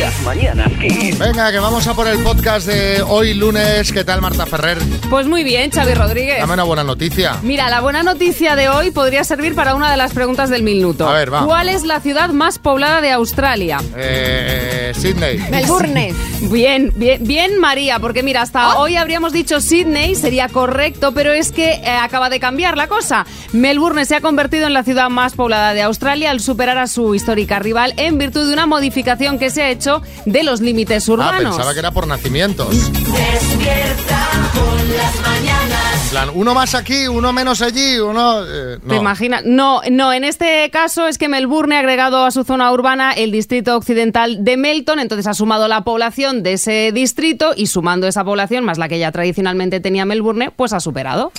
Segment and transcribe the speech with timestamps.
[0.00, 1.18] Las mañanas Kiss.
[1.18, 3.92] Venga, que vamos a por el podcast de hoy lunes.
[3.92, 4.78] ¿Qué tal, Marta Ferrer?
[5.10, 6.38] Pues muy bien, Xavi Rodríguez.
[6.40, 7.38] Dame una buena noticia.
[7.42, 11.08] Mira, la buena noticia de hoy podría servir para una de las preguntas del minuto.
[11.08, 11.44] A ver, va.
[11.44, 13.78] ¿Cuál es la ciudad más poblada de Australia?
[13.96, 15.38] Eh, Sydney.
[15.50, 16.14] Melbourne.
[16.50, 21.52] Bien, bien, bien, María, porque mira, hasta hoy habríamos dicho Sydney, sería correcto, pero es
[21.52, 23.24] que eh, acaba de cambiar la cosa.
[23.52, 27.14] Melbourne se ha convertido en la ciudad más poblada de Australia al superar a su
[27.14, 31.54] histórica rival en virtud de una modificación que se hecho de los límites Ah, urbanos.
[31.56, 32.68] pensaba que era por nacimientos.
[32.70, 38.42] Despierta con las mañanas En plan, uno más aquí, uno menos allí, uno...
[38.44, 39.00] eh, ¿Te no.
[39.00, 39.42] imaginas?
[39.44, 43.32] No, no, en este caso es que Melbourne ha agregado a su zona urbana el
[43.32, 48.24] distrito occidental de Melton, entonces ha sumado la población de ese distrito y sumando esa
[48.24, 51.32] población más la que ya tradicionalmente tenía Melbourne, pues ha superado.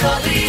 [0.00, 0.45] Xavi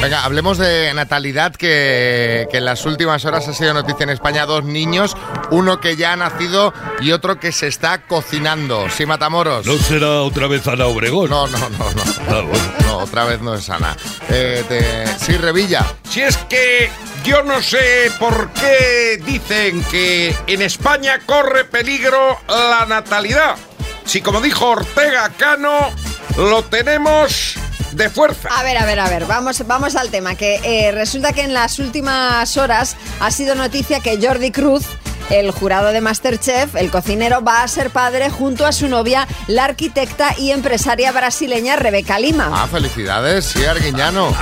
[0.00, 4.46] Venga, hablemos de natalidad, que, que en las últimas horas ha sido noticia en España.
[4.46, 5.16] Dos niños,
[5.50, 8.88] uno que ya ha nacido y otro que se está cocinando.
[8.90, 9.66] Sí, Matamoros.
[9.66, 11.30] ¿No será otra vez Ana Obregón?
[11.30, 12.02] No, no, no, no.
[12.28, 12.72] Ah, bueno.
[12.86, 13.96] No, otra vez no es Ana.
[14.30, 15.84] Eh, te- Sí, Revilla.
[16.08, 16.88] Si es que
[17.24, 23.56] yo no sé por qué dicen que en España corre peligro la natalidad.
[24.04, 25.90] Si como dijo Ortega Cano,
[26.36, 27.54] lo tenemos
[27.92, 28.48] de fuerza.
[28.56, 31.54] A ver, a ver, a ver, vamos, vamos al tema, que eh, resulta que en
[31.54, 34.84] las últimas horas ha sido noticia que Jordi Cruz,
[35.30, 39.64] el jurado de Masterchef, el cocinero, va a ser padre junto a su novia, la
[39.64, 42.50] arquitecta y empresaria brasileña Rebeca Lima.
[42.52, 44.32] Ah, felicidades, sí, Arguiñano.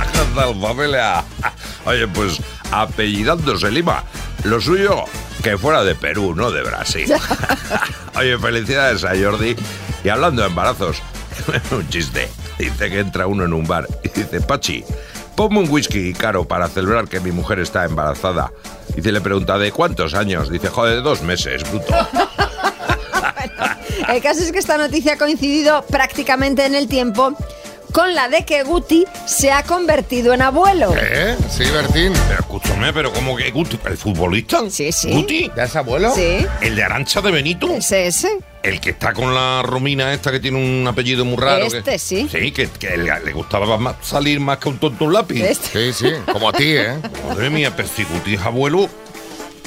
[0.61, 1.23] Familia.
[1.85, 2.39] Oye, pues
[2.71, 4.03] apellidándose Lima.
[4.43, 5.05] Lo suyo
[5.43, 7.11] que fuera de Perú, no de Brasil.
[8.15, 9.55] Oye, felicidades a Jordi.
[10.03, 11.01] Y hablando de embarazos,
[11.71, 12.29] un chiste.
[12.57, 14.83] Dice que entra uno en un bar y dice, Pachi,
[15.35, 18.51] ponme un whisky caro para celebrar que mi mujer está embarazada.
[18.95, 20.49] Dice, le pregunta, ¿de cuántos años?
[20.49, 21.93] Dice, joder, dos meses, bruto.
[24.09, 27.35] El caso es que esta noticia ha coincidido prácticamente en el tiempo
[27.91, 30.93] con la de que Guti se ha convertido en abuelo.
[30.99, 31.35] ¿Eh?
[31.49, 32.13] Sí, Bertín.
[32.27, 33.79] Pero escúchame, pero ¿cómo que Guti?
[33.85, 34.59] ¿El futbolista?
[34.69, 35.11] Sí, sí.
[35.11, 35.51] ¿Guti?
[35.55, 36.13] ¿Ya es abuelo?
[36.13, 37.67] Sí, ¿El de Arancha de Benito?
[37.73, 38.37] ese, ese.
[38.63, 41.65] El que está con la Romina esta que tiene un apellido muy raro.
[41.65, 42.27] Este, que- sí.
[42.29, 45.41] Sí, que, que le, le gustaba más salir más que un tonto un lápiz.
[45.41, 45.91] Este.
[45.93, 46.97] Sí, sí, como a ti, ¿eh?
[47.27, 48.89] Madre mía, pero si Guti es abuelo,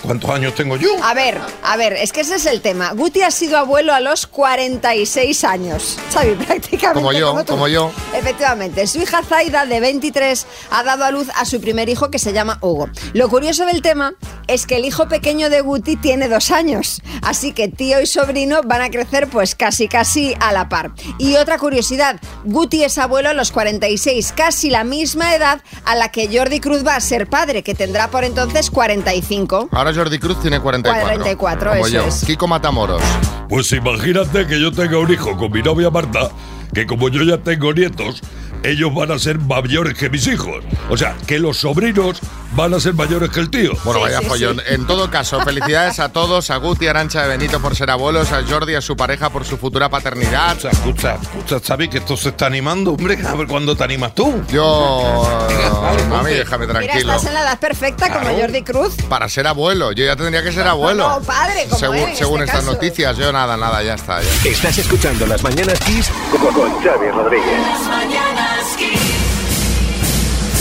[0.03, 0.89] ¿cuántos años tengo yo?
[1.03, 2.93] A ver, a ver, es que ese es el tema.
[2.93, 5.99] Guti ha sido abuelo a los 46 años.
[6.13, 7.01] Xavi, prácticamente.
[7.01, 7.91] Como yo, como yo.
[8.15, 12.19] Efectivamente, su hija Zaida, de 23, ha dado a luz a su primer hijo que
[12.19, 12.89] se llama Hugo.
[13.13, 14.15] Lo curioso del tema
[14.47, 17.03] es que el hijo pequeño de Guti tiene dos años.
[17.23, 20.93] Así que tío y sobrino van a crecer pues casi casi a la par.
[21.19, 26.11] Y otra curiosidad, Guti es abuelo a los 46, casi la misma edad a la
[26.11, 29.69] que Jordi Cruz va a ser padre, que tendrá por entonces 45.
[29.73, 31.23] Ahora Jordi Cruz tiene 44.
[31.23, 32.05] 44, como eso yo.
[32.05, 32.25] es.
[32.25, 33.03] Kiko Matamoros.
[33.49, 36.31] Pues imagínate que yo tenga un hijo con mi novia Marta,
[36.73, 38.23] que como yo ya tengo nietos,
[38.63, 40.65] ellos van a ser mayores que mis hijos.
[40.89, 42.21] O sea, que los sobrinos
[42.53, 43.73] van a ser mayores que el tío.
[43.85, 44.63] Bueno, Sí, vaya sí, follón.
[44.67, 48.33] En todo caso, felicidades a todos, a Guti, a Arancha de Benito por ser abuelos,
[48.33, 50.53] a Jordi, a su pareja por su futura paternidad.
[50.57, 53.19] Escucha, escucha, escucha, Xavi, que esto se está animando, hombre.
[53.27, 54.43] A ver cuándo te animas tú.
[54.51, 55.27] Yo...
[55.29, 56.31] A mí ponte.
[56.35, 57.13] déjame Mira, tranquilo.
[57.13, 58.31] estás en la edad perfecta como.
[58.39, 58.95] Jordi Cruz.
[59.09, 61.09] Para ser abuelo, yo ya tendría que ser abuelo.
[61.09, 62.73] No, padre, como según en según este estas caso.
[62.73, 64.21] noticias, yo nada, nada, ya está.
[64.23, 64.51] ya.
[64.51, 67.61] Estás escuchando Las mañanas Kiss con, con Xavi Rodríguez.
[67.61, 69.10] Las mañanas Kiss.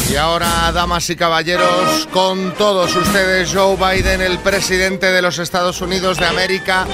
[0.10, 5.82] Y ahora, damas y caballeros, con todos ustedes, Joe Biden, el presidente de los Estados
[5.82, 6.88] Unidos de América,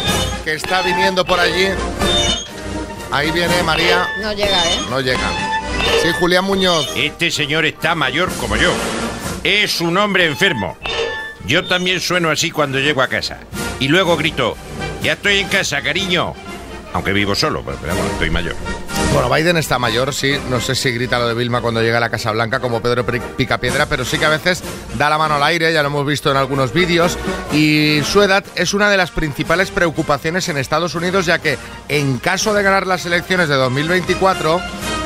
[0.43, 1.69] que está viniendo por allí.
[3.11, 4.79] Ahí viene María, No llega, ¿eh?
[4.89, 5.29] no llega.
[6.01, 6.87] Sí, Julián Muñoz.
[6.97, 8.73] Este señor está mayor como yo.
[9.45, 10.77] Es un hombre enfermo.
[11.45, 13.37] Yo también sueno así cuando llego a casa.
[13.79, 14.57] Y luego grito,
[15.01, 16.33] ya estoy en casa, cariño.
[16.91, 18.55] Aunque vivo solo, pero, pero bueno, estoy mayor.
[19.15, 20.37] Bueno, Biden está mayor, sí.
[20.49, 23.05] No sé si grita lo de Vilma cuando llega a la Casa Blanca como Pedro
[23.05, 24.61] Picapiedra, pero sí que a veces
[24.97, 27.17] da la mano al aire, ya lo hemos visto en algunos vídeos.
[27.53, 31.57] Y su edad es una de las principales preocupaciones en Estados Unidos, ya que
[31.87, 34.59] en caso de ganar las elecciones de 2024,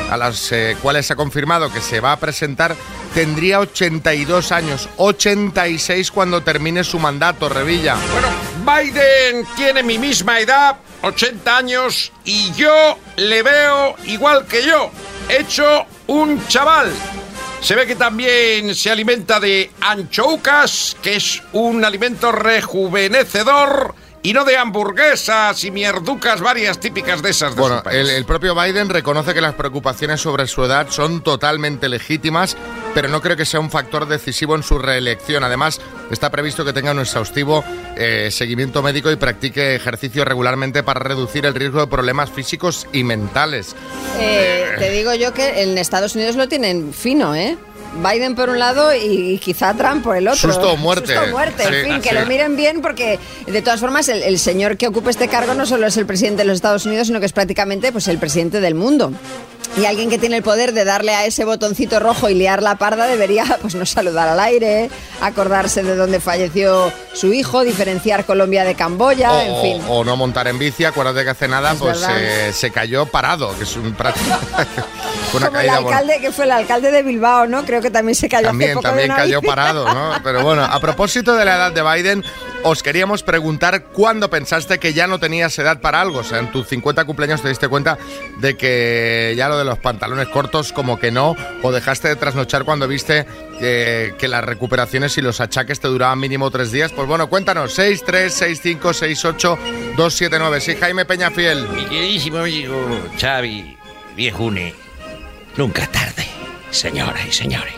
[0.09, 2.75] a las eh, cuales se ha confirmado que se va a presentar,
[3.13, 7.95] tendría 82 años, 86 cuando termine su mandato, Revilla.
[8.11, 8.27] Bueno,
[8.65, 14.91] Biden tiene mi misma edad, 80 años, y yo le veo igual que yo,
[15.29, 16.91] hecho un chaval.
[17.61, 24.43] Se ve que también se alimenta de anchoucas, que es un alimento rejuvenecedor, y no
[24.43, 27.97] de hamburguesas y mierducas varias típicas de esas de Bueno, su país.
[27.99, 32.57] el, el propio Biden reconoce que las preocupaciones sobre su edad son totalmente legítimas,
[32.93, 35.43] pero no creo que sea un factor decisivo en su reelección.
[35.43, 35.79] Además,
[36.11, 37.63] está previsto que tenga un exhaustivo
[37.95, 43.03] eh, seguimiento médico y practique ejercicio regularmente para reducir el riesgo de problemas físicos y
[43.03, 43.75] mentales.
[44.19, 47.57] Eh, te digo yo que en Estados Unidos lo tienen fino, ¿eh?
[48.03, 50.39] Biden por un lado y, quizá Trump por el otro.
[50.39, 51.07] Susto o muerte.
[51.15, 54.21] Susto o muerte, en Sí, fin, que lo miren bien porque de todas formas el,
[54.21, 57.07] el señor que ocupe este cargo no solo es el presidente de los Estados Unidos,
[57.07, 59.11] sino que es prácticamente pues, el presidente del mundo.
[59.77, 62.75] Y alguien que tiene el poder de darle a ese botoncito rojo y liar la
[62.79, 64.89] parda debería pues no saludar al aire,
[65.21, 69.87] acordarse de dónde falleció su hijo, diferenciar Colombia de Camboya, o, en fin.
[69.87, 73.55] o no montar en bici, acuérdate que hace nada Es pues eh, se cayó parado,
[73.57, 74.35] que es un práctico.
[75.33, 75.87] El bueno.
[75.87, 77.63] alcalde, que fue el alcalde de Bilbao, ¿no?
[77.63, 79.47] Creo que también se cayó hace También, de también una cayó bici.
[79.47, 80.13] parado, ¿no?
[80.23, 82.23] Pero bueno, a propósito de la edad de Biden,
[82.63, 86.19] os queríamos preguntar cuándo pensaste que ya no tenías edad para algo.
[86.19, 87.99] O sea, en tus 50 cumpleaños te diste cuenta
[88.39, 92.65] de que ya lo de los pantalones cortos como que no, o dejaste de trasnochar
[92.69, 93.25] cuando viste
[93.57, 96.91] que, que las recuperaciones y los achaques te duraban mínimo tres días.
[96.91, 99.59] Pues bueno, cuéntanos, 6, 3, 6, 5, 6, 8,
[99.97, 100.61] 2, 7, 9.
[100.61, 101.67] Sí, Jaime Peñafiel.
[101.69, 102.75] Mi queridísimo amigo
[103.19, 103.75] Xavi
[104.15, 104.75] Viejune,
[105.57, 106.27] nunca tarde,
[106.69, 107.73] señoras y señores.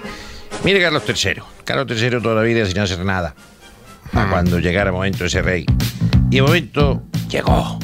[0.65, 1.41] Mire Carlos III.
[1.63, 3.33] Carlos III toda la vida sin hacer nada.
[4.11, 5.65] A cuando llegara el momento ese rey.
[6.29, 7.79] Y el momento llegó.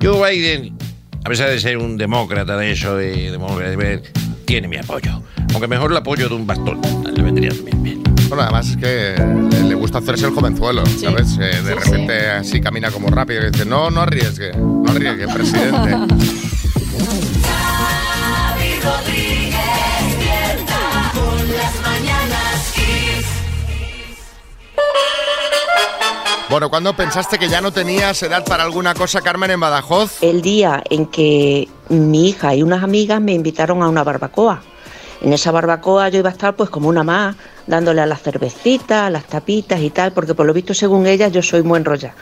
[0.00, 0.74] Joe Biden,
[1.22, 4.02] a pesar de ser un demócrata de eso, de demócrata, de
[4.46, 5.22] tiene mi apoyo.
[5.52, 6.80] Aunque mejor el apoyo de un bastón.
[7.04, 8.02] Le vendría también bien.
[8.28, 9.14] Bueno, además es que
[9.68, 11.36] le, gusta hacerse el jovenzuelo, ¿sabes?
[11.40, 15.96] Eh, de repente así camina como rápido y dice, no, no arriesgue, no arriesgue, presidente.
[26.48, 30.22] Bueno, ¿cuándo pensaste que ya no tenías edad para alguna cosa, Carmen, en Badajoz?
[30.22, 34.62] el día en que mi hija y unas amigas me invitaron a una barbacoa.
[35.22, 37.34] En esa barbacoa yo iba a estar pues como una más,
[37.66, 41.32] dándole a las cervecitas, a las tapitas y tal, porque por lo visto según ellas
[41.32, 42.14] yo soy muy enrollada.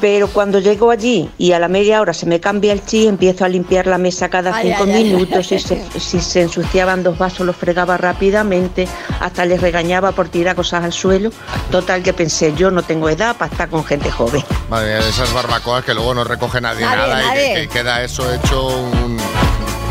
[0.00, 3.44] Pero cuando llego allí y a la media hora se me cambia el chi, empiezo
[3.44, 5.36] a limpiar la mesa cada Ay, cinco ay, ay, minutos.
[5.38, 5.44] ay.
[5.44, 8.86] Si, se, si se ensuciaban dos vasos los fregaba rápidamente,
[9.20, 11.30] hasta les regañaba por tirar cosas al suelo.
[11.70, 14.42] Total que pensé, yo no tengo edad para estar con gente joven.
[14.70, 17.54] Madre mía, esas barbacoas que luego no recoge nadie, Nadie, nada y nadie.
[17.54, 19.18] que, que queda eso hecho un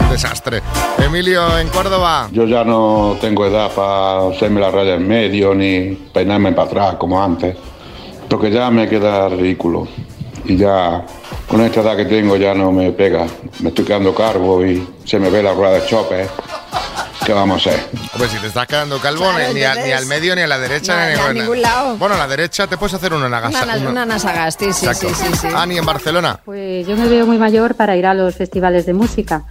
[0.09, 0.61] desastre.
[1.03, 2.29] Emilio, en Córdoba.
[2.31, 6.95] Yo ya no tengo edad para hacerme la raya en medio ni peinarme para atrás
[6.97, 7.55] como antes,
[8.29, 9.87] porque ya me queda ridículo.
[10.45, 11.05] Y ya
[11.47, 13.25] con esta edad que tengo ya no me pega.
[13.59, 16.27] Me estoy quedando cargo y se me ve la rueda de chope.
[17.25, 17.85] ¿Qué vamos a hacer?
[18.13, 20.57] Hombre, si te estás quedando calvo, Claro, ni, a, ni al medio, ni a la
[20.57, 21.39] derecha, No, ni ni a bueno.
[21.41, 21.97] ningún lado.
[21.97, 23.65] Bueno, a la derecha te puedes hacer una nagasa.
[23.65, 25.47] Una, una, nasagasti, sí, sí, sí, sí.
[25.53, 26.39] Ani, en Barcelona.
[26.45, 29.43] Pues yo me veo muy mayor para ir a los festivales de música,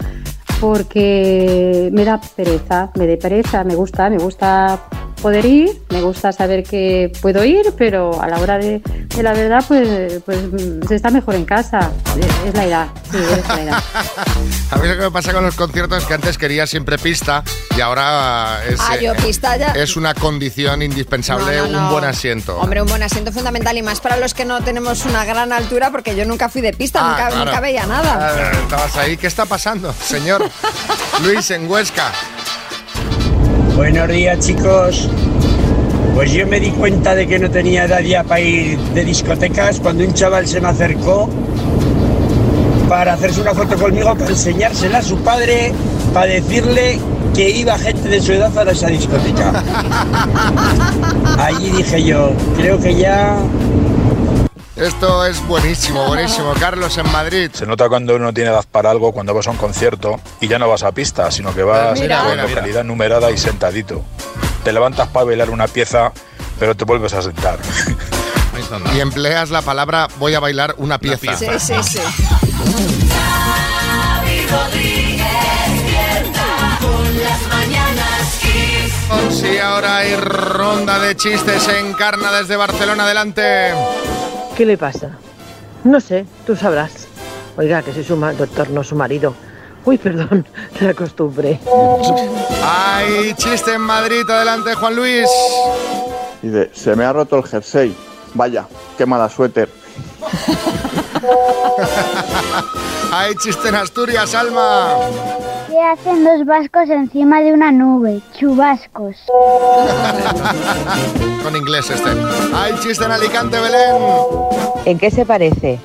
[0.59, 4.79] porque me da pereza, me da pereza, me gusta, me gusta
[5.27, 9.33] poder ir, me gusta saber que puedo ir, pero a la hora de, de la
[9.33, 10.39] verdad, pues, pues
[10.87, 11.91] se está mejor en casa.
[12.17, 13.83] Es, es la edad, sí, es la edad.
[14.71, 17.43] A mí lo que me pasa con los conciertos es que antes quería siempre pista
[17.77, 21.87] y ahora es, Ah, yo eh, pista ya- es una condición indispensable No, no, no.
[21.87, 22.57] un buen asiento.
[22.59, 25.91] Hombre, un buen asiento fundamental y más para los que no tenemos una gran altura,
[25.91, 27.45] porque yo nunca fui de pista, Ah, nunca, claro.
[27.47, 28.33] nunca veía nada.
[28.33, 30.49] Ah, Estabas ahí, ¿qué está pasando, señor?
[31.25, 32.13] Luis, en Huesca.
[33.77, 35.07] Buenos días chicos.
[36.15, 39.81] Pues yo me di cuenta de que no tenía edad ya para ir de discotecas
[39.81, 41.29] cuando un chaval se me acercó
[42.89, 45.73] para hacerse una foto conmigo, para enseñársela a su padre,
[46.15, 46.99] para decirle
[47.35, 49.63] que iba gente de su edad a esa discoteca.
[51.39, 53.37] Allí dije yo, creo que ya
[54.77, 56.53] Esto es buenísimo, buenísimo.
[56.61, 57.51] Carlos, en Madrid.
[57.53, 60.59] Se nota cuando uno tiene edad para algo, cuando vas a un concierto y ya
[60.59, 62.55] no vas a pista, sino que vas Mira, por mira, mira.
[62.55, 64.03] localidad numerada y sentadito.
[64.65, 66.13] Te levantas para bailar una pieza,
[66.59, 67.59] pero te vuelves a sentar.
[68.95, 71.37] Y empleas la palabra voy a bailar una pieza.
[71.37, 71.99] Sí, sí, sí.
[78.41, 79.39] Kiss.
[79.41, 83.05] Sí, ahora hay ronda de chistes en Carna desde Barcelona.
[83.05, 83.73] Adelante.
[84.57, 85.11] ¿Qué le pasa?
[85.85, 87.07] No sé, tú sabrás.
[87.57, 89.35] Oiga, que soy su ma- doctor, no su marido.
[89.85, 90.47] Uy, perdón,
[90.81, 91.61] la costumbre.
[92.65, 94.29] Hay chiste en Madrid.
[94.29, 95.29] Adelante, Juan Luis.
[96.43, 97.95] Dice, se me ha roto el jersey.
[98.35, 98.67] Vaya,
[98.99, 99.69] qué mala suéter.
[103.13, 104.89] Hay chiste en Asturias, Alma.
[105.69, 108.21] ¿Qué hacen dos vascos encima de una nube?
[108.39, 109.17] Chubascos.
[111.43, 112.11] Con inglés este.
[112.55, 113.97] ¡Ay, chiste en Alicante, Belén!
[114.85, 115.79] ¿En qué se parece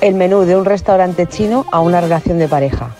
[0.00, 2.90] el menú de un restaurante chino a una relación de pareja?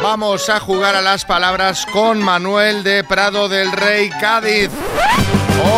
[0.10, 4.70] Vamos a jugar a las palabras con Manuel de Prado del Rey Cádiz.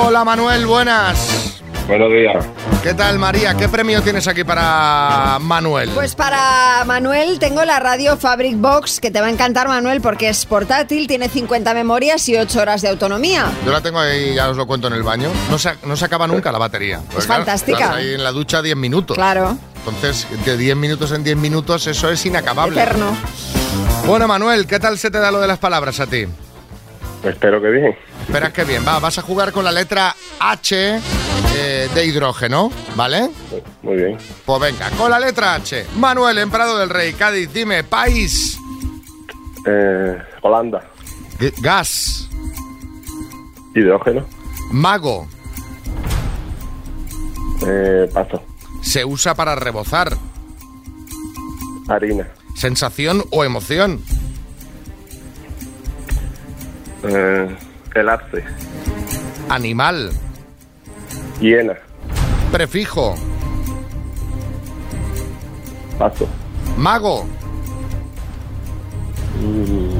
[0.03, 1.59] Hola Manuel, buenas.
[1.87, 2.45] Buenos días.
[2.83, 3.55] ¿Qué tal María?
[3.55, 5.89] ¿Qué premio tienes aquí para Manuel?
[5.95, 10.29] Pues para Manuel tengo la radio Fabric Box, que te va a encantar Manuel porque
[10.29, 13.47] es portátil, tiene 50 memorias y 8 horas de autonomía.
[13.65, 15.31] Yo la tengo ahí, ya os lo cuento en el baño.
[15.49, 17.01] No se, no se acaba nunca la batería.
[17.09, 17.79] Claro, fantástica.
[17.79, 19.17] estás ahí en la ducha 10 minutos.
[19.17, 19.57] Claro.
[19.79, 22.79] Entonces, de 10 minutos en 10 minutos, eso es inacabable.
[22.79, 23.17] Eterno.
[24.05, 26.25] Bueno, Manuel, ¿qué tal se te da lo de las palabras a ti?
[27.23, 27.95] Espero que bien.
[28.21, 28.83] Esperas que bien.
[28.87, 30.99] Va, vas a jugar con la letra H
[31.55, 33.29] eh, de hidrógeno, ¿vale?
[33.83, 34.17] Muy bien.
[34.45, 35.85] Pues venga, con la letra H.
[35.97, 38.57] Manuel, en Prado del Rey, Cádiz, dime, país.
[39.65, 40.81] Eh, Holanda.
[41.39, 42.29] G- gas.
[43.75, 44.25] Hidrógeno.
[44.71, 45.27] Mago.
[47.67, 48.41] Eh, paso.
[48.81, 50.15] Se usa para rebozar.
[51.87, 52.27] Harina.
[52.59, 54.01] Sensación o emoción.
[57.03, 57.55] Eh,
[57.95, 58.43] el arce.
[59.47, 60.11] Animal.
[61.39, 61.77] Hiena.
[62.51, 63.15] Prefijo.
[65.97, 66.27] Paso.
[66.75, 67.25] Mago.
[69.39, 69.98] Mm,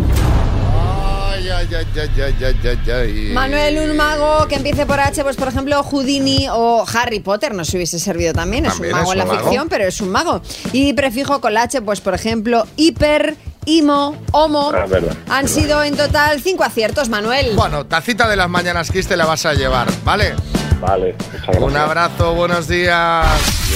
[3.34, 7.74] Manuel, un mago que empiece por H, pues por ejemplo Houdini o Harry Potter nos
[7.74, 8.66] hubiese servido también.
[8.66, 9.40] Es También un mago es en la mago.
[9.40, 10.42] ficción, pero es un mago.
[10.74, 13.36] Y prefijo con la H, pues por ejemplo hiper,
[13.66, 14.72] imo, homo.
[14.74, 17.52] Ah, verdad, Han sido en total cinco aciertos, Manuel.
[17.56, 20.34] Bueno, tacita de las mañanas Kiss te la vas a llevar, ¿vale?
[20.82, 21.16] Vale.
[21.60, 23.28] Un abrazo, buenos días.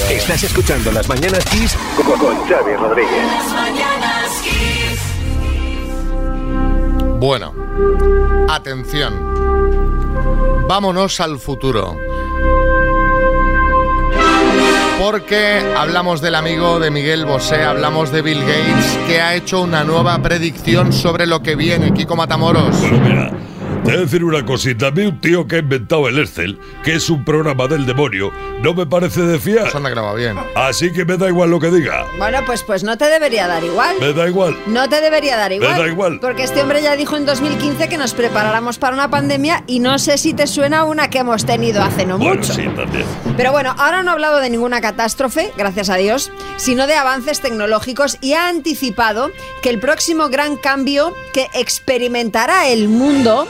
[0.10, 3.26] Estás escuchando Las Mañanas Kiss con, con Xavi Rodríguez.
[3.28, 5.00] Las mañanas Kiss.
[7.20, 7.54] Bueno,
[8.50, 9.14] atención.
[10.68, 11.98] Vámonos al futuro.
[15.00, 19.84] Porque hablamos del amigo de Miguel Bosé, hablamos de Bill Gates, que ha hecho una
[19.84, 21.94] nueva predicción sobre lo que viene.
[21.94, 22.76] Kiko Matamoros.
[22.80, 23.32] Mira,
[23.84, 24.88] te voy a decir una cosita.
[24.88, 28.32] A mí un tío que ha inventado el Excel, que es un programa del demonio,
[28.62, 29.68] no me parece de fiar.
[29.68, 30.38] Eso anda grabado bien.
[30.56, 32.06] Así que me da igual lo que diga.
[32.18, 33.96] Bueno, pues, pues no te debería dar igual.
[34.00, 34.58] Me da igual.
[34.68, 35.78] No te debería dar igual.
[35.78, 36.20] da igual.
[36.20, 40.00] Porque este hombre ya dijo en 2015 que nos preparáramos para una pandemia y no
[40.00, 42.54] sé si te suena una que hemos tenido hace no Bueno, mucho.
[42.54, 43.06] sí, también.
[43.36, 47.42] Pero bueno, ahora no ha hablado de ninguna catástrofe, gracias a Dios, sino de avances
[47.42, 53.48] tecnológicos y ha anticipado que el próximo gran cambio que experimentará el mundo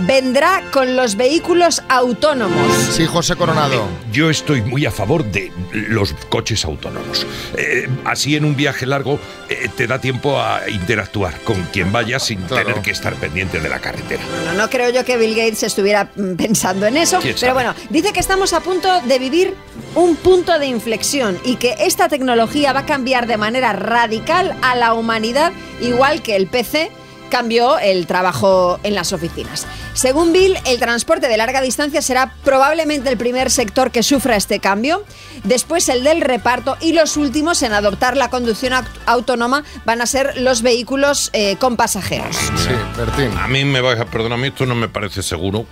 [0.00, 2.72] vendrá con los vehículos autónomos.
[2.90, 3.86] Sí, José Coronado.
[4.12, 7.26] Yo estoy muy a favor de los coches autónomos.
[7.56, 9.18] Eh, así en un viaje largo
[9.48, 13.68] eh, te da tiempo a interactuar con quien vaya sin tener que estar pendiente de
[13.68, 14.22] la carretera.
[14.46, 17.74] No, no creo yo que Bill Gates estuviera mm, pensando en eso, ¿Quién pero bueno,
[17.90, 19.54] dice que estamos a punto de vivir
[19.94, 24.74] un punto de inflexión y que esta tecnología va a cambiar de manera radical a
[24.74, 26.90] la humanidad, igual que el PC
[27.32, 29.66] cambió el trabajo en las oficinas.
[29.94, 34.60] Según Bill, el transporte de larga distancia será probablemente el primer sector que sufra este
[34.60, 35.02] cambio,
[35.42, 40.06] después el del reparto y los últimos en adoptar la conducción aut- autónoma van a
[40.06, 42.36] ser los vehículos eh, con pasajeros.
[42.36, 43.36] Sí, Bertín.
[43.38, 45.66] A mí me vais a perdonar, a mí esto no me parece seguro.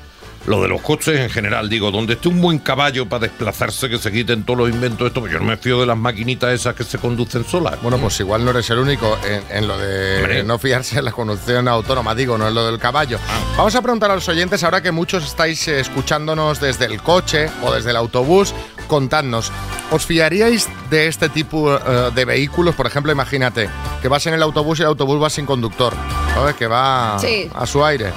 [0.47, 3.99] Lo de los coches en general, digo, donde esté un buen caballo para desplazarse, que
[3.99, 6.75] se quiten todos los inventos, esto, pues yo no me fío de las maquinitas esas
[6.75, 7.81] que se conducen solas.
[7.83, 11.13] Bueno, pues igual no eres el único en, en lo de no fiarse en la
[11.13, 13.19] conducción autónoma, digo, no es lo del caballo.
[13.57, 17.49] Vamos a preguntar a los oyentes, ahora que muchos estáis eh, escuchándonos desde el coche
[17.63, 18.55] o desde el autobús,
[18.91, 19.51] contadnos,
[19.91, 22.75] ¿os fiaríais de este tipo eh, de vehículos?
[22.75, 23.71] Por ejemplo, imagínate
[24.03, 25.95] que vas en el autobús y el autobús va sin conductor,
[26.35, 26.57] ¿sabes?
[26.57, 27.49] Que va Sí.
[27.55, 28.13] a su aire.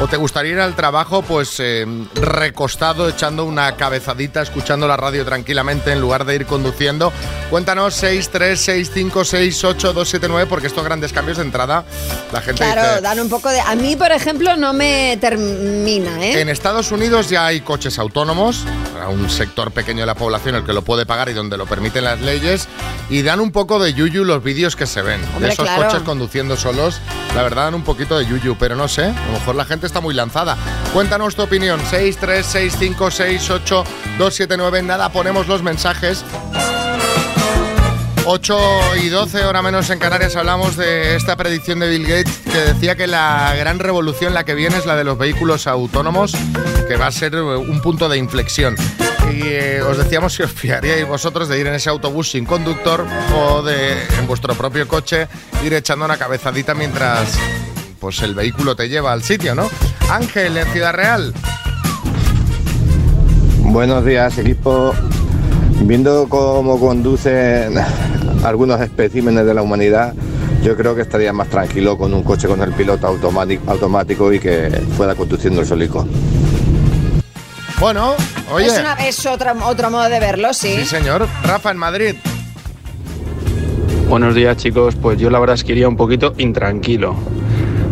[0.00, 5.24] ¿O te gustaría ir al trabajo, pues, eh, recostado, echando una cabezadita, escuchando la radio
[5.24, 7.12] tranquilamente en lugar de ir conduciendo?
[7.50, 11.44] Cuéntanos 6, 3, 6, 5, 6, 8, 2, 7, 9, porque estos grandes cambios de
[11.44, 11.84] entrada,
[12.32, 13.00] la gente Claro, dice...
[13.00, 13.60] dan un poco de...
[13.60, 16.40] A mí, por ejemplo, no me termina, ¿eh?
[16.42, 18.64] En Estados Unidos ya hay coches autónomos,
[19.10, 22.04] un sector pequeño de la población el que lo puede pagar y donde lo permiten
[22.04, 22.68] las leyes,
[23.08, 25.22] y dan un poco de yuyu los vídeos que se ven.
[25.34, 25.84] Hombre, de esos claro.
[25.84, 27.00] coches conduciendo solos,
[27.34, 29.86] la verdad dan un poquito de yuyu, pero no sé, a lo mejor la gente
[29.86, 30.56] está muy lanzada.
[30.92, 33.84] Cuéntanos tu opinión, 6, 3, 6, 5, 6, 8,
[34.18, 36.24] 2, 7, 9, nada, ponemos los mensajes.
[38.30, 38.58] 8
[39.02, 42.94] y 12, hora menos en Canarias, hablamos de esta predicción de Bill Gates que decía
[42.94, 46.32] que la gran revolución, la que viene, es la de los vehículos autónomos,
[46.86, 48.76] que va a ser un punto de inflexión.
[49.32, 53.06] Y eh, os decíamos si os fiaríais vosotros de ir en ese autobús sin conductor
[53.36, 55.28] o de en vuestro propio coche
[55.64, 57.38] ir echando una cabezadita mientras
[58.00, 59.68] pues el vehículo te lleva al sitio, ¿no?
[60.10, 61.34] Ángel, en Ciudad Real.
[63.60, 64.94] Buenos días, equipo.
[65.82, 67.74] Viendo cómo conducen
[68.44, 70.14] algunos especímenes de la humanidad,
[70.62, 74.70] yo creo que estaría más tranquilo con un coche con el piloto automático, y que
[74.96, 76.06] fuera conduciendo el solico.
[77.80, 78.14] Bueno,
[78.52, 78.66] oye.
[78.66, 80.74] Es, una- es otra- otro modo de verlo, sí.
[80.80, 81.28] Sí, señor.
[81.44, 82.14] Rafa, en Madrid.
[84.08, 87.14] Buenos días chicos, pues yo la verdad es que iría un poquito intranquilo.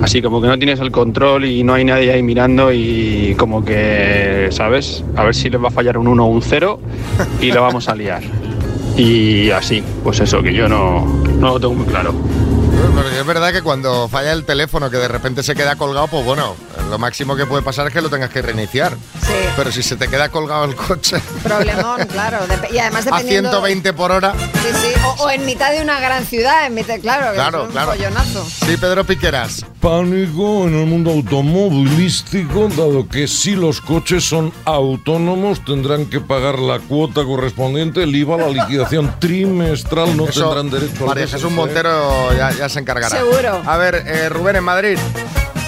[0.03, 3.65] Así como que no tienes el control y no hay nadie ahí mirando y como
[3.65, 5.05] que, ¿sabes?
[5.17, 6.81] A ver si les va a fallar un 1 o un 0
[7.41, 8.23] y lo vamos a liar.
[8.97, 11.05] Y así, pues eso, que yo no,
[11.39, 12.13] no lo tengo muy claro.
[12.95, 16.25] Porque es verdad que cuando falla el teléfono que de repente se queda colgado, pues
[16.25, 16.55] bueno,
[16.89, 18.95] lo máximo que puede pasar es que lo tengas que reiniciar.
[19.23, 19.33] Sí.
[19.57, 22.39] Pero si se te queda colgado el coche Problemón, claro.
[22.73, 23.51] Y además a dependiendo...
[23.51, 24.35] 120 por hora.
[24.55, 25.01] Sí, sí.
[25.05, 27.73] O, o en mitad de una gran ciudad, en mitad, claro, que Claro, es un
[27.73, 27.93] claro.
[27.93, 28.45] follonazo.
[28.45, 29.65] Sí, Pedro Piqueras.
[29.81, 36.59] Pánico en el mundo automovilístico, dado que si los coches son autónomos tendrán que pagar
[36.59, 41.27] la cuota correspondiente, el IVA, la liquidación trimestral, no Eso, tendrán derecho al María.
[41.27, 43.17] Jesús Montero ya, ya se encargará.
[43.17, 43.63] Seguro.
[43.65, 44.99] A ver, eh, Rubén, en Madrid.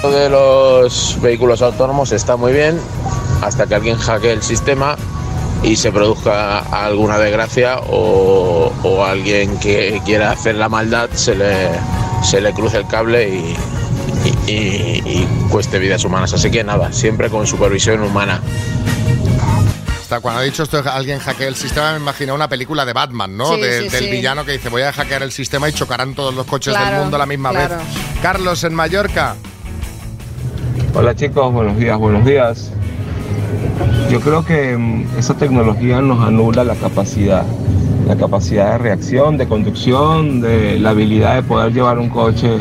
[0.03, 2.81] Lo de los vehículos autónomos está muy bien
[3.43, 4.97] hasta que alguien hackee el sistema
[5.63, 11.69] y se produzca alguna desgracia o, o alguien que quiera hacer la maldad se le,
[12.23, 13.57] se le cruce el cable y,
[14.47, 16.33] y- y- y cueste vidas humanas.
[16.33, 18.41] Así que nada, siempre con supervisión humana.
[20.01, 23.37] Hasta cuando ha dicho esto, alguien hackea el sistema, me imagino una película de Batman,
[23.37, 23.55] ¿no?
[23.57, 24.11] Sí, De- sí, del sí.
[24.11, 27.01] villano que dice, voy a hackear el sistema y chocarán todos los coches Claro, del
[27.01, 27.77] mundo a la misma claro.
[27.77, 27.85] vez.
[28.23, 29.35] Carlos, en Mallorca.
[30.95, 32.73] Hola chicos, buenos días, buenos días.
[34.11, 37.45] Yo creo que mm, esa tecnología nos anula la capacidad,
[38.07, 42.57] la capacidad de reacción, de conducción, de la habilidad de poder llevar un coche.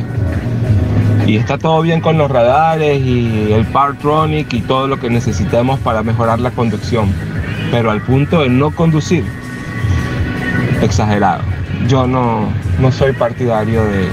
[1.26, 5.80] Y está todo bien con los radares y el Partronic y todo lo que necesitemos
[5.80, 7.12] para mejorar la conducción.
[7.72, 9.24] Pero al punto de no conducir,
[10.82, 11.44] exagerado.
[11.88, 14.10] Yo no, no soy partidario de,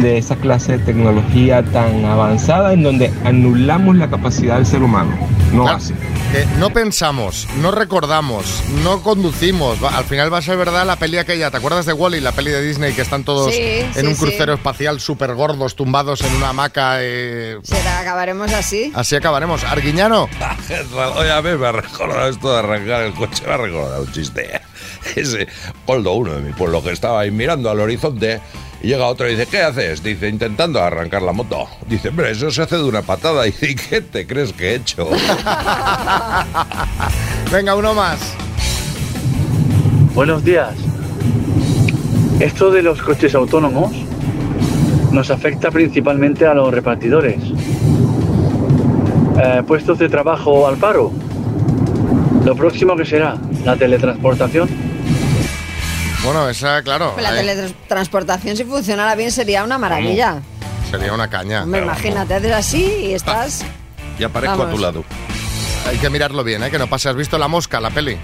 [0.00, 5.16] de esa clase de tecnología tan avanzada en donde anulamos la capacidad del ser humano.
[5.52, 5.94] No Claro, así.
[6.32, 9.82] que no pensamos, no recordamos, no conducimos.
[9.82, 11.50] Va- al final va a ser verdad la peli aquella.
[11.50, 14.14] ¿Te acuerdas de Wally, la peli de Disney, que están todos Sí, en sí, un
[14.14, 14.20] sí.
[14.20, 16.98] crucero espacial súper gordos, tumbados en una hamaca?
[17.00, 18.92] eh, ¿Será, acabaremos así?
[18.94, 19.64] Así acabaremos.
[19.64, 20.28] Arguiñano.
[21.18, 24.12] Oye, a mí me ha recordado esto de arrancar el coche, me ha recordado un
[24.12, 24.60] chiste.
[25.16, 25.48] Ese
[25.84, 28.40] Coldo, uno de mi pueblo, que estaba ahí mirando al horizonte
[28.82, 30.02] y llega otro y dice, ¿qué haces?
[30.02, 31.68] Dice, intentando arrancar la moto.
[31.86, 33.46] Dice, hombre, eso se hace de una patada.
[33.46, 35.08] Y dice, ¿qué te crees que he hecho?
[37.52, 38.18] Venga, uno más.
[40.14, 40.74] Buenos días.
[42.40, 43.92] Esto de los coches autónomos
[45.12, 47.36] nos afecta principalmente a los repartidores.
[49.42, 51.12] Eh, puestos de trabajo al paro.
[52.44, 54.89] Lo próximo que será la teletransportación.
[56.24, 57.12] Bueno, esa, claro.
[57.14, 60.40] Pues la teletransportación, si funcionara bien, sería una maravilla.
[60.90, 61.62] Sería una caña.
[61.62, 63.64] Hombre, imagínate, haces así y estás...
[64.18, 65.04] Y aparezco a tu lado.
[65.88, 66.70] Hay que mirarlo bien, ¿eh?
[66.70, 67.08] Que no pase.
[67.08, 68.18] ¿Has visto La Mosca, la peli?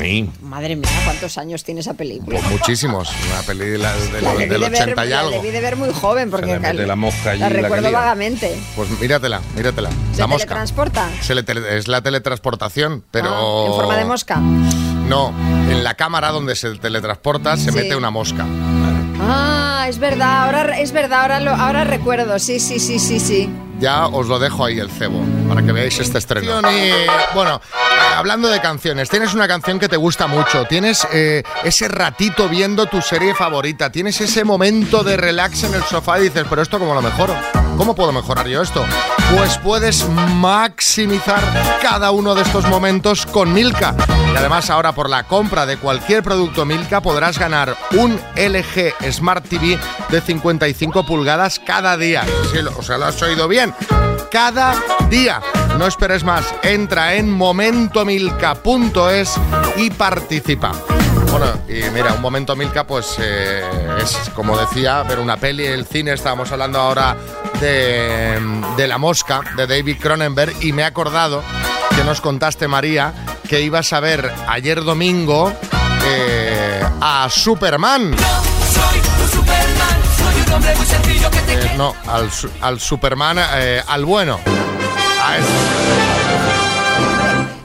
[0.00, 0.30] Sí.
[0.42, 2.38] Madre mía, ¿cuántos años tiene esa película?
[2.40, 3.10] Pues muchísimos.
[3.32, 5.30] Una peli de la- de- La del de ver- 80 y la algo.
[5.32, 7.98] debí de ver muy joven porque le mete la mosca allí, la la recuerdo lía.
[7.98, 8.56] vagamente.
[8.76, 9.90] Pues míratela, míratela.
[10.12, 10.46] ¿Se la mosca.
[10.46, 11.08] teletransporta?
[11.20, 13.66] Se le tele- es la teletransportación, pero...
[13.66, 14.36] ¿En forma de mosca?
[14.36, 15.34] No,
[15.70, 17.76] en la cámara donde se teletransporta se Sí.
[17.76, 18.46] mete una mosca.
[19.20, 23.50] Ah, es verdad, ahora es verdad, ahora lo, ahora recuerdo, sí, sí, sí, sí, sí.
[23.80, 26.60] Ya os lo dejo ahí el cebo, para que veáis este estreno.
[26.70, 26.92] Y,
[27.34, 27.60] bueno,
[28.14, 32.86] hablando de canciones, tienes una canción que te gusta mucho, tienes eh, ese ratito viendo
[32.86, 36.78] tu serie favorita, tienes ese momento de relax en el sofá y dices, pero esto
[36.78, 37.34] cómo lo mejoro,
[37.78, 38.84] ¿cómo puedo mejorar yo esto?
[39.34, 41.40] Pues puedes maximizar
[41.80, 43.94] cada uno de estos momentos con Milka.
[44.32, 49.48] Y además ahora por la compra de cualquier producto Milka podrás ganar un LG Smart
[49.48, 52.24] TV de 55 pulgadas cada día.
[52.52, 53.69] Sí, o sea, lo has oído bien.
[54.30, 54.74] Cada
[55.08, 55.40] día.
[55.78, 56.44] No esperes más.
[56.62, 59.34] Entra en momentomilka.es
[59.76, 60.72] y participa.
[61.30, 63.62] Bueno, y mira, un momento Milka, pues eh,
[64.02, 66.12] es como decía, ver una peli el cine.
[66.12, 67.16] Estábamos hablando ahora
[67.60, 68.38] de,
[68.76, 71.42] de La Mosca, de David Cronenberg, y me he acordado
[71.94, 73.12] que nos contaste, María,
[73.48, 75.52] que ibas a ver ayer domingo
[76.04, 78.16] eh, a Superman.
[80.58, 84.38] Muy sencillo que te Eh, no, al, al Superman, eh, al bueno.
[85.22, 85.48] A ese.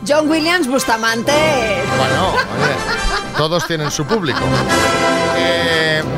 [0.08, 1.32] John Williams, Bustamante.
[1.98, 2.76] Bueno, oye,
[3.38, 4.40] todos tienen su público.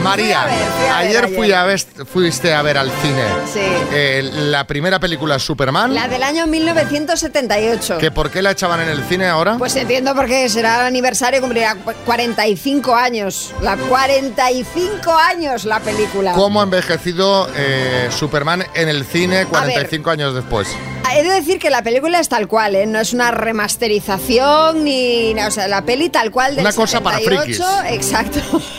[0.03, 1.55] María, Fui a ver, fui a ver ayer, fui ayer.
[1.55, 3.59] a ver- fuiste a ver al cine Sí.
[3.91, 5.93] eh, la primera película Superman.
[5.93, 7.97] La del año 1978.
[7.97, 9.57] ¿Que ¿Por qué la echaban en el cine ahora?
[9.57, 13.53] Pues entiendo porque será el aniversario, cumplirá cu- 45 años.
[13.61, 16.33] La 45 años la película.
[16.33, 20.67] ¿Cómo ha envejecido eh, Superman en el cine 45 años después?
[21.15, 22.85] He de decir que la película es tal cual, ¿eh?
[22.85, 25.33] no es una remasterización ni.
[25.39, 28.39] O sea, la peli tal cual del Una cosa para 78, Exacto.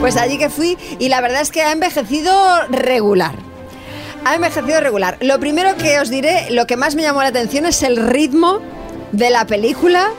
[0.00, 2.32] Pues allí que fui y la verdad es que ha envejecido
[2.68, 3.36] regular.
[4.24, 5.18] Ha envejecido regular.
[5.20, 8.60] Lo primero que os diré, lo que más me llamó la atención es el ritmo
[9.12, 10.10] de la película.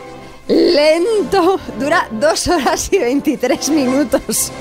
[0.47, 4.51] Lento, dura dos horas y 23 minutos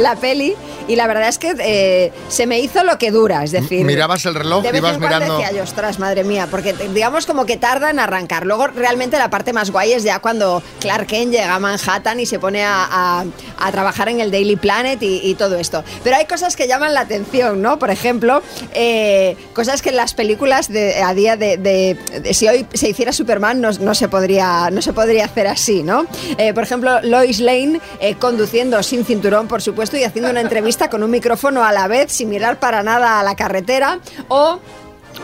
[0.00, 0.54] la peli
[0.92, 3.84] y la verdad es que eh, se me hizo lo que dura, es decir...
[3.86, 5.38] Mirabas el reloj, de vez ibas en mirando.
[5.38, 8.46] decía yo, ostras, madre mía, porque digamos como que tarda en arrancar.
[8.46, 12.26] Luego realmente la parte más guay es ya cuando Clark Kent llega a Manhattan y
[12.26, 13.24] se pone a, a-
[13.62, 15.84] a trabajar en el Daily Planet y, y todo esto.
[16.02, 17.78] Pero hay cosas que llaman la atención, ¿no?
[17.78, 18.42] Por ejemplo,
[18.74, 22.88] eh, cosas que en las películas de, a día de, de- de- si hoy se
[22.88, 26.06] hiciera Superman no, no se podría no se podría hacer así, ¿no?
[26.38, 27.80] Eh, por ejemplo, Lois Lane
[28.18, 32.12] conduciendo sin cinturón, por supuesto, y haciendo una entrevista con un micrófono a la vez,
[32.12, 34.60] sin mirar para nada a la carretera, o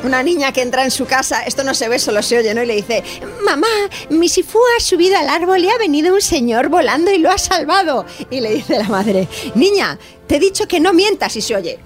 [0.02, 2.62] una niña que entra en su casa, esto no se ve, solo se oye, ¿no?
[2.62, 3.02] Y le dice,
[3.44, 3.66] mamá,
[4.10, 7.38] mi sifú ha subido al árbol y ha venido un señor volando y lo ha
[7.38, 8.04] salvado.
[8.30, 11.78] Y le dice la madre, niña, te he dicho que no mientas y se oye.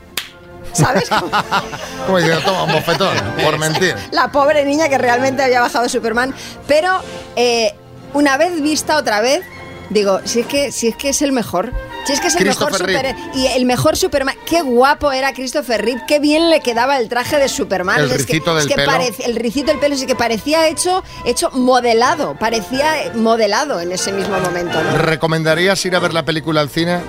[0.72, 1.08] ¿Sabes?
[2.06, 3.94] Como toma un bofetón, por mentir.
[4.12, 6.34] la pobre niña que realmente había bajado Superman.
[6.66, 7.00] Pero
[7.36, 7.74] eh,
[8.14, 9.42] una vez vista otra vez,
[9.90, 11.72] digo, si es que, si es, que es el mejor.
[12.06, 15.84] Si es que es el mejor super, y el mejor Superman, qué guapo era Christopher
[15.84, 18.00] Reeve, qué bien le quedaba el traje de Superman.
[18.00, 18.92] El Es que- ricito es del que pelo.
[18.92, 24.12] parec- el ricito del pelo, sí que parecía hecho, hecho modelado, parecía modelado en ese
[24.12, 24.82] mismo momento.
[24.82, 24.98] ¿no?
[24.98, 27.00] ¿Recomendarías ir a ver la película al cine?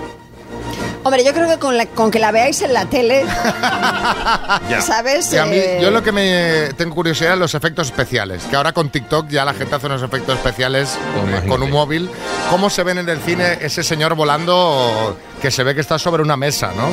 [1.04, 3.24] Hombre, yo creo que con, la- con que la veáis en la tele,
[4.86, 5.34] ¿sabes?
[5.34, 8.44] Y a mí, Eh, yo lo que me tengo curiosidad es los efectos especiales.
[8.50, 12.10] Que ahora con TikTok ya la gente hace unos efectos especiales eh, con un móvil.
[12.50, 16.22] ¿Cómo se ven en el cine ese señor volando que se ve que está sobre
[16.22, 16.90] una mesa, no?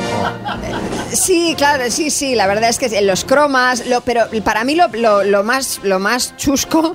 [1.15, 4.75] Sí, claro, sí, sí, la verdad es que en los cromas, lo, pero para mí
[4.75, 6.93] lo, lo- lo más, lo más chusco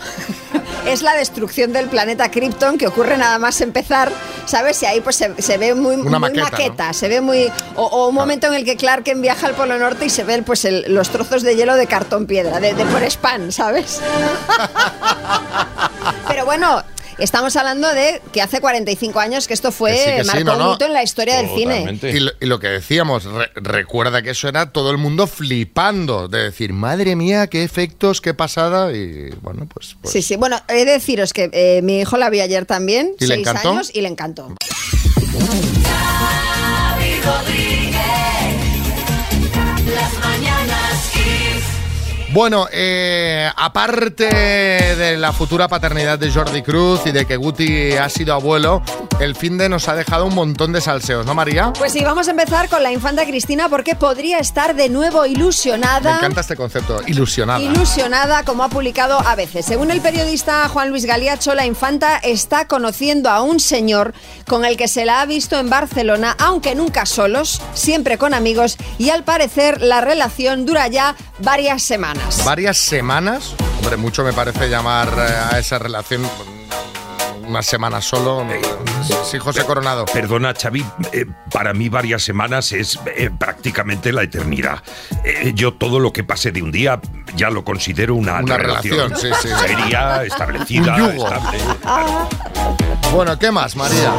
[0.86, 4.10] es la destrucción del planeta Krypton que ocurre nada más empezar,
[4.46, 4.82] ¿sabes?
[4.82, 7.50] Y ahí pues se, se ve muy, Una muy maqueta, se ve muy...
[7.76, 10.24] O, o un momento en el que Clark Kent viaja al Polo Norte y se
[10.24, 14.00] ven pues el- los trozos de hielo de cartón piedra, de, de por spam, ¿sabes?
[16.28, 16.82] pero bueno...
[17.18, 20.44] Estamos hablando de que hace 45 años que esto fue, Que sí, que sí, marcó
[20.44, 20.74] no, un no.
[20.74, 21.98] hito en la historia del cine.
[22.02, 26.28] Y lo, y lo que decíamos, re- recuerda que eso era todo el mundo flipando,
[26.28, 29.96] de decir, madre mía, qué efectos, qué pasada, y bueno, pues...
[30.00, 30.36] pues Sí, sí.
[30.36, 33.46] Bueno, he de deciros que eh, mi hijo la vio ayer también, ¿Y le seis
[33.46, 33.70] encantó?
[33.70, 34.54] años, y le encantó.
[37.24, 37.63] Xavi
[42.34, 48.08] Bueno, eh, aparte de la futura paternidad de Jordi Cruz y de que Guti ha
[48.08, 48.82] sido abuelo,
[49.20, 51.72] el fin de nos ha dejado un montón de salseos, ¿no, María?
[51.78, 56.10] Pues sí, vamos a empezar con la infanta Cristina porque podría estar de nuevo ilusionada.
[56.10, 57.60] Me encanta este concepto, ilusionada.
[57.60, 59.64] Ilusionada, como ha publicado a veces.
[59.64, 64.12] Según el periodista Juan Luis Galiacho, la infanta está conociendo a un señor
[64.48, 68.76] con el que se la ha visto en Barcelona, aunque nunca solos, siempre con amigos,
[68.98, 72.23] y al parecer la relación dura ya varias semanas.
[72.44, 73.54] ¿Varias semanas?
[73.80, 78.46] Hombre, mucho me parece llamar eh, a esa relación mm, una semana solo.
[79.30, 80.06] Sí, José Coronado.
[80.06, 84.82] Perdona, Xavi, eh, para mí varias semanas es eh, prácticamente la eternidad.
[85.24, 87.00] Eh, yo todo lo que pase de un día
[87.36, 89.48] ya lo considero una, Una relación, sí, sí.
[89.66, 91.26] Seria, establecida, Un yugo.
[91.26, 91.58] estable.
[93.14, 94.10] Bueno, ¿qué más, María?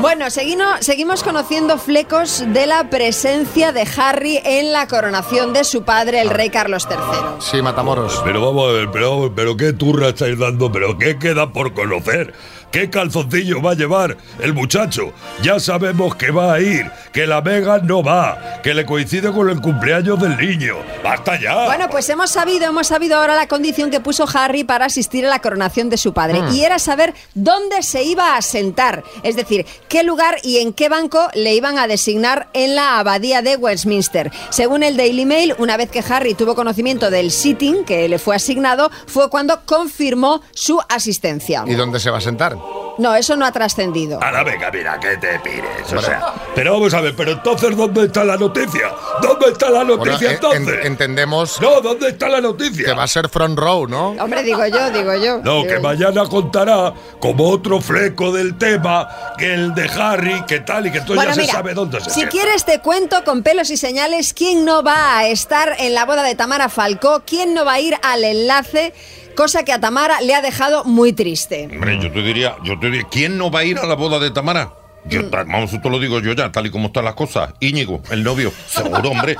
[0.00, 5.82] Bueno, seguino- seguimos conociendo flecos de la presencia de Harry en la coronación de su
[5.82, 6.96] padre, el rey Carlos III.
[7.40, 8.20] Sí, Matamoros.
[8.24, 12.34] Pero vamos a ver, pero, pero qué turra estáis dando, pero qué queda por conocer.
[12.70, 15.12] ¿Qué calzoncillo va a llevar el muchacho?
[15.42, 19.48] Ya sabemos que va a ir, que la Vega no va, que le coincide con
[19.48, 20.74] el cumpleaños del niño.
[21.02, 21.64] ¡Basta ya!
[21.64, 25.30] Bueno, pues hemos sabido, hemos sabido ahora la condición que puso Harry para asistir a
[25.30, 26.42] la coronación de su padre.
[26.42, 26.54] Mm.
[26.54, 29.04] Y era saber dónde se iba a sentar.
[29.22, 33.42] Es decir, qué lugar y en qué banco le iban a designar en la abadía
[33.42, 34.30] de Westminster.
[34.50, 38.36] Según el Daily Mail, una vez que Harry tuvo conocimiento del sitting que le fue
[38.36, 41.64] asignado, fue cuando confirmó su asistencia.
[41.66, 42.55] ¿Y dónde se va a sentar?
[42.98, 44.18] No, eso no ha trascendido.
[44.22, 45.92] A la Vega, mira, que te pires.
[45.94, 48.90] O sea, pero vamos a ver, pero entonces, ¿dónde está la noticia?
[49.20, 50.78] ¿Dónde está la noticia en- entonces?
[50.80, 52.86] en- entendemos No, ¿dónde está la noticia?
[52.86, 54.12] que va a ser front row, ¿no?
[54.12, 55.40] Hombre, digo yo, digo yo.
[55.44, 55.80] No, Digo que yo.
[55.82, 60.98] mañana contará como otro fleco del tema que el de Harry, que tal y que
[60.98, 64.32] entonces Bueno, ya se sabe dónde se si quieres te cuento con pelos y señales
[64.32, 67.80] quién no va a estar en la boda de Tamara Falcó, quién no va a
[67.80, 68.94] ir al enlace,
[69.36, 71.68] cosa que a Tamara le ha dejado muy triste.
[71.70, 74.18] Hombre, yo te diría, yo te diría, ¿quién no va a ir a la boda
[74.18, 74.72] de Tamara?
[75.04, 75.30] Yo, Mm.
[75.30, 77.52] vamos, esto lo digo yo ya, tal y como están las cosas.
[77.60, 79.36] Íñigo, el novio, seguro, hombre.